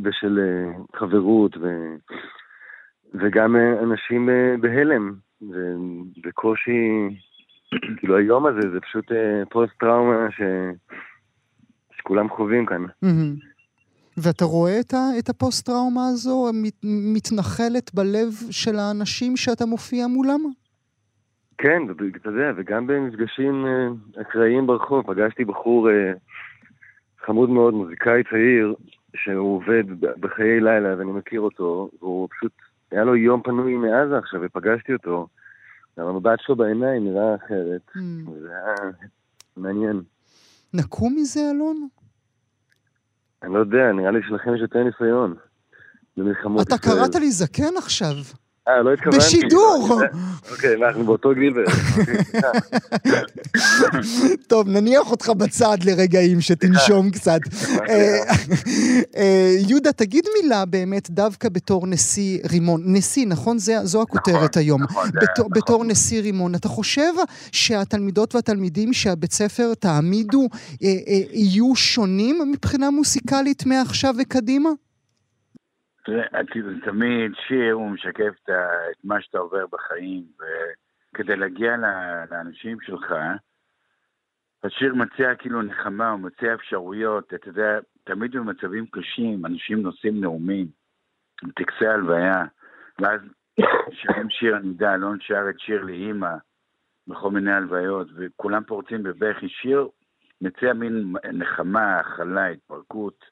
ושל 0.00 0.38
אה, 0.38 0.98
חברות, 0.98 1.56
ו... 1.56 1.94
וגם 3.14 3.56
אה, 3.56 3.82
אנשים 3.82 4.28
בהלם, 4.60 5.14
ובקושי 5.42 7.08
כאילו 7.98 8.16
היום 8.16 8.46
הזה 8.46 8.70
זה 8.72 8.80
פשוט 8.80 9.12
אה, 9.12 9.42
פוסט-טראומה 9.50 10.26
ש... 10.30 10.40
שכולם 11.98 12.28
חווים 12.28 12.66
כאן. 12.66 12.84
ואתה 14.16 14.44
רואה 14.44 14.80
את, 14.80 14.94
ה, 14.94 15.18
את 15.18 15.28
הפוסט-טראומה 15.28 16.08
הזו 16.08 16.50
מת, 16.54 16.74
מתנחלת 16.84 17.94
בלב 17.94 18.32
של 18.50 18.76
האנשים 18.76 19.36
שאתה 19.36 19.66
מופיע 19.66 20.06
מולם? 20.06 20.40
כן, 21.58 21.82
אתה 22.16 22.28
יודע, 22.28 22.52
וגם 22.56 22.86
במפגשים 22.86 23.66
אה, 23.66 24.22
אקראיים 24.22 24.66
ברחוב, 24.66 25.06
פגשתי 25.06 25.44
בחור 25.44 25.90
אה, 25.90 26.12
חמוד 27.24 27.50
מאוד, 27.50 27.74
מוזיקאי 27.74 28.22
צעיר, 28.30 28.74
שהוא 29.16 29.56
עובד 29.56 29.84
בחיי 30.00 30.60
לילה 30.60 30.98
ואני 30.98 31.12
מכיר 31.12 31.40
אותו, 31.40 31.90
והוא 32.00 32.28
פשוט, 32.30 32.52
היה 32.90 33.04
לו 33.04 33.16
יום 33.16 33.42
פנוי 33.42 33.74
מעזה 33.74 34.18
עכשיו, 34.18 34.40
ופגשתי 34.44 34.92
אותו. 34.92 35.26
גם 35.98 36.06
המבט 36.06 36.38
שלו 36.40 36.56
בעיניים 36.56 37.04
נראה 37.04 37.34
אחרת. 37.34 37.80
Mm. 37.96 38.30
זה 38.40 38.48
היה 38.48 38.90
מעניין. 39.56 40.02
נקום 40.74 41.16
מזה, 41.16 41.40
אלון? 41.50 41.88
אני 43.42 43.54
לא 43.54 43.58
יודע, 43.58 43.92
נראה 43.92 44.10
לי 44.10 44.18
שלכם 44.28 44.54
יש 44.54 44.60
יותר 44.60 44.78
ניסיון 44.84 45.34
במלחמות 46.16 46.66
אתה 46.66 46.78
קראת 46.78 47.14
לי 47.14 47.30
זקן 47.30 47.76
עכשיו. 47.78 48.14
אה, 48.68 48.82
לא 48.82 48.92
התכוונתי. 48.92 49.18
בשידור! 49.18 50.00
אוקיי, 50.52 50.74
אנחנו 50.84 51.04
באותו 51.04 51.34
גיל 51.34 51.52
בערך. 51.52 51.98
טוב, 54.48 54.68
נניח 54.68 55.10
אותך 55.10 55.28
בצד 55.28 55.78
לרגעים, 55.84 56.40
שתנשום 56.40 57.10
קצת. 57.10 57.40
אה, 57.88 58.18
אה, 59.16 59.56
יהודה, 59.68 59.92
תגיד 59.92 60.24
מילה 60.42 60.64
באמת, 60.64 61.10
דווקא 61.10 61.48
בתור 61.48 61.86
נשיא 61.86 62.38
רימון. 62.50 62.82
נשיא, 62.84 63.26
נכון? 63.26 63.58
זו 63.82 64.02
הכותרת 64.02 64.34
נכון, 64.34 64.62
היום. 64.62 64.82
נכון, 64.82 65.08
נכון. 65.38 65.46
בתור 65.54 65.84
נשיא 65.84 66.20
רימון. 66.20 66.54
אתה 66.54 66.68
חושב 66.68 67.12
שהתלמידות 67.52 68.34
והתלמידים 68.34 68.92
שהבית 68.92 69.32
ספר 69.32 69.72
תעמידו 69.74 70.48
אה, 70.82 70.88
יהיו 71.32 71.76
שונים 71.76 72.38
מבחינה 72.52 72.90
מוסיקלית 72.90 73.66
מעכשיו 73.66 74.14
וקדימה? 74.18 74.70
כאילו, 76.50 76.70
תמיד 76.84 77.32
שיר 77.48 77.72
הוא 77.72 77.90
משקף 77.90 78.34
את 78.44 79.04
מה 79.04 79.22
שאתה 79.22 79.38
עובר 79.38 79.66
בחיים, 79.72 80.24
וכדי 81.12 81.36
להגיע 81.36 81.76
לאנשים 82.30 82.80
שלך, 82.80 83.14
השיר 84.64 84.94
מציע 84.94 85.34
כאילו 85.34 85.62
נחמה, 85.62 86.10
הוא 86.10 86.20
מציע 86.20 86.54
אפשרויות, 86.54 87.34
אתה 87.34 87.48
יודע, 87.48 87.78
תמיד 88.04 88.36
במצבים 88.36 88.86
קשים, 88.86 89.46
אנשים 89.46 89.82
נושאים 89.82 90.20
נאומים, 90.20 90.66
טקסי 91.56 91.86
הלוויה, 91.86 92.44
ואז 92.98 93.20
שרים 93.92 94.30
שיר, 94.30 94.56
אני 94.56 94.68
יודע, 94.68 94.94
אלון 94.94 95.18
שר 95.20 95.50
את 95.50 95.60
שיר 95.60 95.82
לאימא, 95.82 96.34
בכל 97.06 97.30
מיני 97.30 97.52
הלוויות, 97.52 98.08
וכולם 98.16 98.64
פורצים 98.64 99.02
בבכי. 99.02 99.48
שיר 99.48 99.88
מציע 100.40 100.72
מין 100.72 101.12
נחמה, 101.32 102.00
הכלה, 102.00 102.46
התפרקות. 102.46 103.24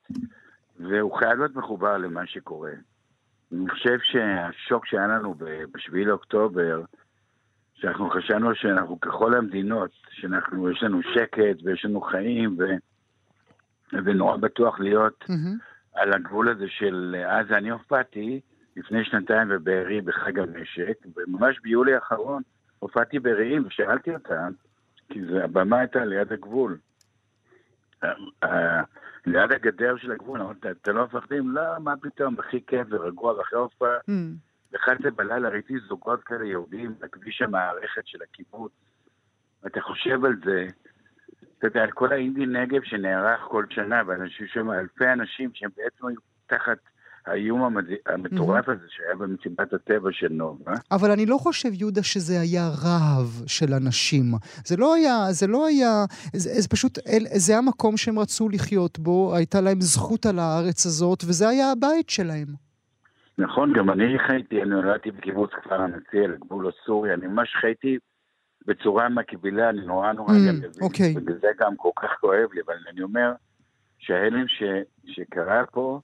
והוא 0.80 1.18
חייב 1.18 1.38
להיות 1.38 1.56
מחובר 1.56 1.96
למה 1.96 2.26
שקורה. 2.26 2.72
אני 3.52 3.70
חושב 3.70 3.98
שהשוק 4.02 4.86
שהיה 4.86 5.06
לנו 5.06 5.34
ב-7 5.34 5.94
לאוקטובר, 5.94 6.82
שאנחנו 7.74 8.10
חשבנו 8.10 8.54
שאנחנו 8.54 9.00
ככל 9.00 9.34
המדינות, 9.34 9.90
שאנחנו, 10.10 10.70
יש 10.70 10.82
לנו 10.82 11.00
שקט 11.02 11.62
ויש 11.64 11.84
לנו 11.84 12.00
חיים, 12.00 12.56
ו... 12.58 12.64
ונורא 14.04 14.36
בטוח 14.36 14.80
להיות 14.80 15.24
mm-hmm. 15.24 15.94
על 15.94 16.12
הגבול 16.12 16.48
הזה 16.48 16.64
של 16.68 17.24
עזה. 17.28 17.56
אני 17.56 17.70
הופעתי 17.70 18.40
לפני 18.76 19.04
שנתיים 19.04 19.48
בבארי 19.48 20.00
בחג 20.00 20.38
המשק, 20.38 21.06
וממש 21.16 21.60
ביולי 21.60 21.94
האחרון 21.94 22.42
הופעתי 22.78 23.18
ברעים 23.18 23.66
ושאלתי 23.66 24.14
אותם, 24.14 24.52
כי 25.08 25.24
זה, 25.26 25.44
הבמה 25.44 25.78
הייתה 25.78 26.04
ליד 26.04 26.32
הגבול. 26.32 26.78
ליד 29.26 29.52
הגדר 29.52 29.96
של 29.96 30.12
הגבול, 30.12 30.40
אמרתי, 30.40 30.70
אתם 30.70 30.96
לא 30.96 31.04
מפחדים? 31.04 31.50
לא, 31.50 31.62
מה 31.80 31.94
פתאום, 31.96 32.36
הכי 32.38 32.60
כיף 32.66 32.86
ורגוע, 32.90 33.32
ואחרי 33.34 33.58
ההופעה, 33.58 33.96
Mm. 34.08 34.10
ב-11 34.72 35.10
בלילה 35.16 35.48
ראיתי 35.48 35.74
זוגות 35.88 36.24
כאלה 36.24 36.44
יהודים 36.44 36.94
בכביש 37.00 37.42
המערכת 37.42 38.06
של 38.06 38.18
הקיבוץ. 38.22 38.72
ואתה 39.62 39.80
חושב 39.80 40.24
על 40.24 40.36
זה, 40.44 40.66
אתה 41.58 41.66
יודע, 41.66 41.82
על 41.82 41.90
כל 41.90 42.12
האינדי 42.12 42.46
נגב 42.46 42.82
שנערך 42.82 43.40
כל 43.40 43.64
שנה, 43.70 44.02
ואנשים 44.06 44.46
שם, 44.46 44.70
אלפי 44.70 45.12
אנשים 45.12 45.50
שהם 45.54 45.70
בעצם 45.76 46.06
היו 46.06 46.16
תחת 46.46 46.78
האיום. 47.26 47.76
המטורף 48.06 48.68
הזה 48.68 48.86
שהיה 48.88 49.14
במסיבת 49.14 49.72
הטבע 49.72 50.08
של 50.12 50.28
נובה. 50.30 50.72
אבל 50.90 51.10
אני 51.10 51.26
לא 51.26 51.36
חושב, 51.36 51.68
יהודה, 51.72 52.02
שזה 52.02 52.40
היה 52.40 52.68
רהב 52.68 53.26
של 53.46 53.74
אנשים. 53.74 54.24
זה 54.64 54.76
לא 54.76 54.94
היה, 54.94 55.26
זה 55.30 55.46
לא 55.46 55.66
היה, 55.66 56.04
זה, 56.32 56.60
זה 56.60 56.68
פשוט, 56.68 56.98
זה 57.34 57.58
המקום 57.58 57.96
שהם 57.96 58.18
רצו 58.18 58.48
לחיות 58.48 58.98
בו, 58.98 59.34
הייתה 59.36 59.60
להם 59.60 59.80
זכות 59.80 60.26
על 60.26 60.38
הארץ 60.38 60.86
הזאת, 60.86 61.24
וזה 61.28 61.48
היה 61.48 61.72
הבית 61.72 62.10
שלהם. 62.10 62.48
נכון, 63.38 63.72
גם 63.72 63.90
אני 63.90 64.18
חייתי, 64.26 64.62
אני 64.62 64.70
נולדתי 64.70 65.10
בקיבוץ 65.10 65.50
כפר 65.62 65.80
הנשיא, 65.80 66.24
על 66.24 66.36
גבול 66.40 66.68
הסורי, 66.68 67.14
אני 67.14 67.26
ממש 67.26 67.48
חייתי 67.60 67.98
בצורה 68.66 69.08
מקבילה, 69.08 69.70
אני 69.70 69.80
נורא 69.86 70.12
נורא 70.12 70.32
Mm, 70.32 70.48
גם 70.48 70.56
מבין, 70.56 70.70
אוקיי. 70.82 71.14
ובגלל 71.16 71.38
זה 71.40 71.48
גם 71.60 71.76
כל 71.76 71.90
כך 71.96 72.10
כואב 72.20 72.52
לי, 72.52 72.60
אבל 72.66 72.74
אני 72.92 73.02
אומר 73.02 73.32
שההלם 73.98 74.48
ש, 74.48 74.62
שקרה 75.06 75.62
פה, 75.72 76.00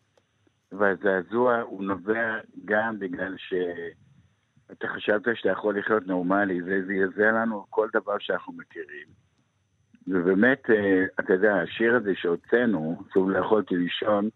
והזעזוע 0.73 1.61
הוא 1.61 1.85
נובע 1.85 2.39
גם 2.65 2.99
בגלל 2.99 3.35
שאתה 3.39 4.89
חשבת 4.89 5.23
שאתה 5.35 5.49
יכול 5.51 5.79
לחיות 5.79 6.07
נורמלי, 6.07 6.63
זה 6.63 6.81
זעזע 6.87 7.33
לנו 7.33 7.67
כל 7.71 7.89
דבר 7.93 8.17
שאנחנו 8.19 8.53
מכירים. 8.53 9.07
ובאמת, 10.09 10.71
אה, 10.71 11.05
אתה 11.21 11.33
יודע, 11.33 11.55
השיר 11.55 11.97
הזה 11.97 12.11
שהוצאנו, 12.15 13.03
שוב 13.15 13.31
לא 13.31 13.39
יכולתי 13.39 13.77
לישון, 13.77 14.29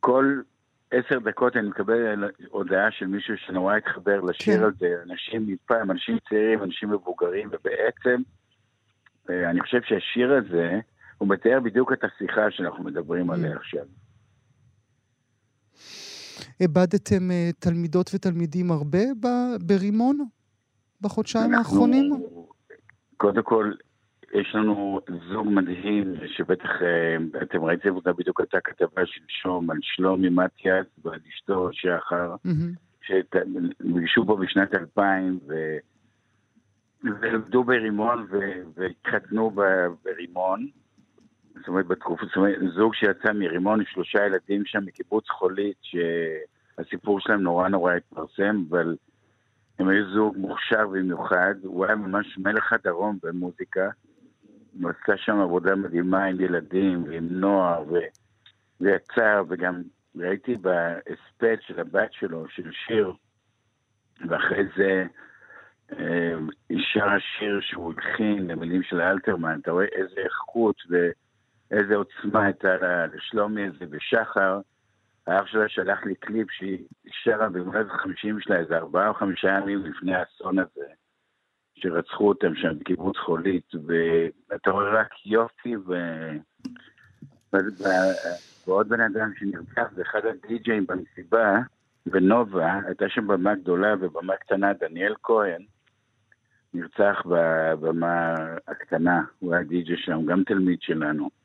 כל 0.00 0.40
עשר 0.90 1.18
דקות 1.18 1.56
אני 1.56 1.68
מקבל 1.68 2.30
הודעה 2.48 2.90
של 2.90 3.06
מישהו 3.06 3.36
שנורא 3.36 3.76
התחבר 3.76 4.20
לשיר 4.20 4.58
כן. 4.58 4.64
הזה, 4.64 5.02
אנשים 5.02 5.46
מפעם, 5.46 5.90
אנשים 5.90 6.18
צעירים, 6.28 6.62
אנשים 6.62 6.90
מבוגרים, 6.90 7.48
ובעצם 7.48 8.22
אה, 9.30 9.50
אני 9.50 9.60
חושב 9.60 9.82
שהשיר 9.82 10.32
הזה, 10.32 10.80
הוא 11.18 11.28
מתאר 11.28 11.60
בדיוק 11.60 11.92
את 11.92 12.04
השיחה 12.04 12.50
שאנחנו 12.50 12.84
מדברים 12.84 13.30
Mm. 13.30 13.34
עליה 13.34 13.56
עכשיו. 13.56 13.84
איבדתם 16.62 17.30
אה, 17.30 17.50
תלמידות 17.58 18.10
ותלמידים 18.14 18.70
הרבה 18.70 18.98
ברימון 19.66 20.18
בחודשיים 21.00 21.44
אנחנו- 21.54 21.58
האחרונים? 21.58 22.10
קודם 23.16 23.42
כל, 23.42 23.72
יש 24.34 24.54
לנו 24.54 25.00
זוג 25.32 25.48
מדהים, 25.48 26.14
שבטח 26.36 26.68
אה, 26.82 27.42
אתם 27.42 27.64
ראיתם 27.64 27.94
אותה 27.94 28.12
בדיוק 28.12 28.40
הייתה 28.40 28.58
כתבה 28.64 29.02
שלשום 29.06 29.70
על 29.70 29.76
שלומי 29.80 30.28
מתיאס 30.28 30.86
ועל 31.04 31.20
אשתו 31.28 31.68
שחר. 31.72 32.34
שנפגשו 33.02 34.26
פה 34.26 34.36
בשנת 34.36 34.74
2000 34.74 35.38
ו... 35.48 35.54
ועבדו 37.20 37.64
ברימון 37.64 38.26
ו... 38.30 38.38
והתחתנו 38.74 39.50
ב- 39.50 39.86
ברימון. 40.04 40.66
זאת 41.58 41.68
אומרת, 41.68 41.86
בתקופה, 41.86 42.26
זאת 42.26 42.36
אומרת, 42.36 42.58
זוג 42.74 42.94
שיצא 42.94 43.32
מרימון 43.32 43.80
עם 43.80 43.86
שלושה 43.86 44.26
ילדים 44.26 44.62
שם 44.66 44.84
מקיבוץ 44.86 45.28
חולית, 45.28 45.76
שהסיפור 46.76 47.20
שלהם 47.20 47.42
נורא 47.42 47.68
נורא 47.68 47.92
התפרסם, 47.92 48.64
אבל 48.70 48.96
הם 49.78 49.88
היו 49.88 50.14
זוג 50.14 50.36
מוכשר 50.36 50.86
במיוחד, 50.88 51.54
הוא 51.62 51.86
היה 51.86 51.94
ממש 51.94 52.38
מלך 52.38 52.72
הדרום 52.72 53.18
במוזיקה. 53.22 53.90
הוא 54.80 54.90
עשה 54.90 55.16
שם 55.16 55.40
עבודה 55.40 55.74
מדהימה 55.74 56.24
עם 56.24 56.40
ילדים 56.40 57.04
ועם 57.04 57.28
נוער, 57.30 57.82
ו... 57.88 57.94
ויצר, 58.80 59.42
וגם 59.48 59.82
ראיתי 60.16 60.56
בהספד 60.56 61.56
של 61.60 61.80
הבת 61.80 62.12
שלו, 62.12 62.48
של 62.48 62.70
שיר, 62.72 63.12
ואחרי 64.28 64.64
זה 64.76 65.04
אה, 65.92 66.34
שר 66.92 67.08
השיר 67.08 67.60
שהוא 67.60 67.92
הלחין 67.92 68.46
למילים 68.46 68.82
של 68.82 69.00
אלתרמן, 69.00 69.58
אתה 69.62 69.70
רואה 69.70 69.84
איזה 69.84 70.20
איכות 70.20 70.76
ואיזה 70.90 71.96
עוצמה 71.96 72.44
הייתה 72.44 72.68
לשלומי 73.14 73.66
הזה 73.66 73.84
ושחר. 73.90 74.60
האח 75.26 75.46
שלה 75.46 75.68
שלח 75.68 76.04
לי 76.04 76.14
קליפ 76.14 76.50
שהיא 76.50 76.86
שרה 77.06 77.48
במולדת 77.48 77.90
החמישים 77.90 78.40
שלה 78.40 78.56
איזה 78.56 78.76
ארבעה 78.76 79.08
או 79.08 79.14
חמישה 79.14 79.48
ימים 79.48 79.86
לפני 79.86 80.14
האסון 80.14 80.58
הזה, 80.58 80.86
שרצחו 81.74 82.28
אותם 82.28 82.54
שם 82.54 82.78
בקיבוץ 82.78 83.16
חולית, 83.16 83.70
ואתה 83.86 84.70
רואה 84.70 85.00
רק 85.00 85.26
יופי 85.26 85.76
ו... 85.76 85.92
ועוד 88.66 88.88
בן 88.88 89.00
אדם 89.00 89.30
שנרצח, 89.36 89.92
זה 89.94 90.02
אחד 90.02 90.20
הדי-ג'אים 90.26 90.86
במסיבה, 90.86 91.58
ונובה, 92.06 92.80
הייתה 92.86 93.08
שם 93.08 93.26
במה 93.26 93.54
גדולה 93.54 93.94
ובמה 94.00 94.36
קטנה, 94.36 94.72
דניאל 94.72 95.14
כהן, 95.22 95.62
נרצח 96.74 97.22
בבמה 97.26 98.34
הקטנה, 98.68 99.22
הוא 99.38 99.54
היה 99.54 99.62
די-ג'יי 99.62 99.96
שם, 99.96 100.26
גם 100.26 100.42
תלמיד 100.44 100.82
שלנו. 100.82 101.41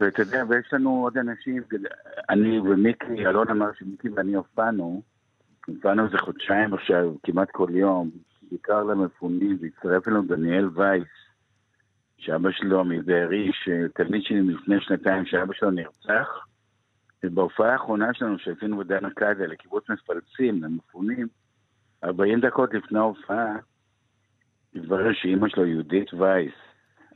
ואתה 0.00 0.22
יודע, 0.22 0.44
ויש 0.48 0.72
לנו 0.72 0.90
עוד 0.90 1.18
אנשים, 1.18 1.62
אני 2.30 2.58
ומיקי, 2.58 3.26
אלון 3.26 3.48
אמר 3.48 3.72
שמיקי 3.78 4.08
ואני 4.08 4.34
הופענו, 4.34 5.02
הופענו 5.66 6.04
איזה 6.04 6.18
חודשיים 6.18 6.74
עכשיו, 6.74 7.14
כמעט 7.22 7.50
כל 7.50 7.68
יום, 7.70 8.10
בעיקר 8.50 8.82
למפונים, 8.82 9.58
והצטרף 9.60 10.08
אלינו 10.08 10.22
דניאל 10.22 10.68
וייס, 10.74 11.08
שאבא 12.18 12.50
שלו 12.52 12.84
מבארי, 12.84 13.50
שתלמיד 13.52 14.22
שלי 14.22 14.40
מלפני 14.40 14.80
שנתיים, 14.80 15.26
שאבא 15.26 15.54
שלו 15.54 15.70
נרצח. 15.70 16.28
ובהופעה 17.24 17.72
האחרונה 17.72 18.14
שלנו 18.14 18.38
שעשינו 18.38 18.78
בדן 18.78 19.04
אקדיה 19.04 19.46
לקיבוץ 19.46 19.90
מפלצים, 19.90 20.62
למפונים, 20.62 21.26
40 22.04 22.40
דקות 22.40 22.74
לפני 22.74 22.98
ההופעה, 22.98 23.56
התברר 24.74 25.12
שאימא 25.12 25.48
שלו, 25.48 25.66
יהודית 25.66 26.14
וייס, 26.14 26.54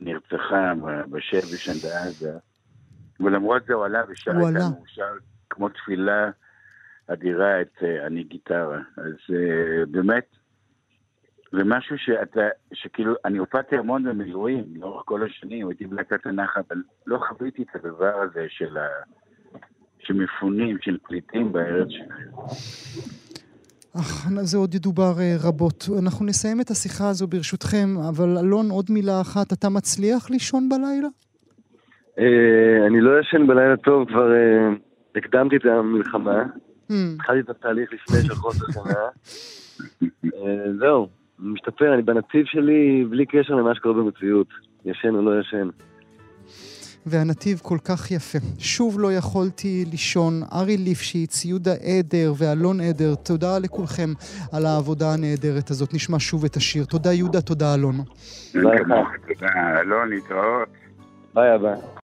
נרצחה 0.01 0.73
בשבי 1.09 1.57
שם 1.57 1.87
בעזה. 1.87 2.39
ולמרות 3.19 3.65
זה 3.67 3.73
הוא 3.73 3.85
עלה 3.85 4.03
ושר 4.09 4.35
הוא 4.35 4.47
עלה. 4.47 4.65
הוא 4.65 4.85
שר 4.87 5.13
כמו 5.49 5.69
תפילה 5.69 6.29
אדירה 7.07 7.61
את 7.61 7.73
אה, 7.83 8.07
אני 8.07 8.23
גיטרה. 8.23 8.79
אז 8.97 9.35
אה, 9.35 9.85
באמת, 9.91 10.25
זה 11.51 11.63
משהו 11.65 11.97
שאתה, 11.97 12.41
שכאילו, 12.73 13.13
אני 13.25 13.37
הופעתי 13.37 13.75
המון 13.75 14.03
במילואים 14.03 14.63
לאורך 14.75 15.03
כל 15.05 15.23
השנים, 15.23 15.67
הייתי 15.67 15.87
בלהקת 15.87 16.25
הנחל, 16.25 16.61
אבל 16.69 16.81
לא 17.07 17.19
חוויתי 17.29 17.63
את 17.63 17.75
הדבר 17.75 18.15
הזה 18.21 18.45
של 18.49 18.77
ה... 18.77 18.87
שמפונים, 19.99 20.77
של 20.81 20.97
פליטים 21.03 21.51
בארץ 21.51 21.87
שלהם. 21.89 22.29
אך, 23.97 24.27
זה 24.41 24.57
עוד 24.57 24.75
ידובר 24.75 25.13
אה, 25.19 25.35
רבות. 25.43 25.85
אנחנו 25.99 26.25
נסיים 26.25 26.61
את 26.61 26.69
השיחה 26.69 27.09
הזו 27.09 27.27
ברשותכם, 27.27 27.87
אבל 28.09 28.37
אלון, 28.37 28.69
עוד 28.69 28.85
מילה 28.89 29.21
אחת. 29.21 29.53
אתה 29.53 29.69
מצליח 29.69 30.29
לישון 30.29 30.69
בלילה? 30.69 31.07
אה, 32.19 32.87
אני 32.87 33.01
לא 33.01 33.19
ישן 33.19 33.47
בלילה 33.47 33.77
טוב, 33.77 34.07
כבר 34.07 34.31
אה, 34.33 34.69
הקדמתי 35.15 35.55
את 35.55 35.65
המלחמה. 35.65 36.43
Hmm, 36.89 36.93
התחלתי 37.15 37.39
את 37.39 37.49
התהליך 37.49 37.93
לפני 37.93 38.17
של 38.27 38.35
חוסר 38.35 38.65
שנה. 38.71 38.93
זהו, 40.79 41.07
משתפר, 41.39 41.93
אני 41.93 42.01
בנתיב 42.01 42.45
שלי 42.45 43.05
בלי 43.09 43.25
קשר 43.25 43.53
למה 43.55 43.75
שקורה 43.75 43.93
במציאות. 43.93 44.47
ישן 44.85 45.15
או 45.15 45.21
לא 45.21 45.39
ישן. 45.39 45.69
והנתיב 47.05 47.59
כל 47.63 47.77
כך 47.87 48.11
יפה. 48.11 48.37
שוב 48.59 48.99
לא 48.99 49.13
יכולתי 49.13 49.85
לישון. 49.91 50.33
ארי 50.53 50.77
ליפשיץ, 50.77 51.45
יהודה 51.45 51.71
עדר 51.73 52.33
ואלון 52.37 52.81
עדר, 52.81 53.15
תודה 53.15 53.59
לכולכם 53.59 54.09
על 54.53 54.65
העבודה 54.65 55.13
הנהדרת 55.13 55.69
הזאת. 55.69 55.93
נשמע 55.93 56.17
שוב 56.19 56.45
את 56.45 56.55
השיר. 56.55 56.85
תודה 56.85 57.13
יהודה, 57.13 57.41
תודה 57.41 57.75
אלון. 57.75 57.95
תודה, 58.53 59.79
אלון, 59.81 60.09
להתראות. 60.09 60.69
ביי, 61.33 61.59
ביי. 61.59 61.98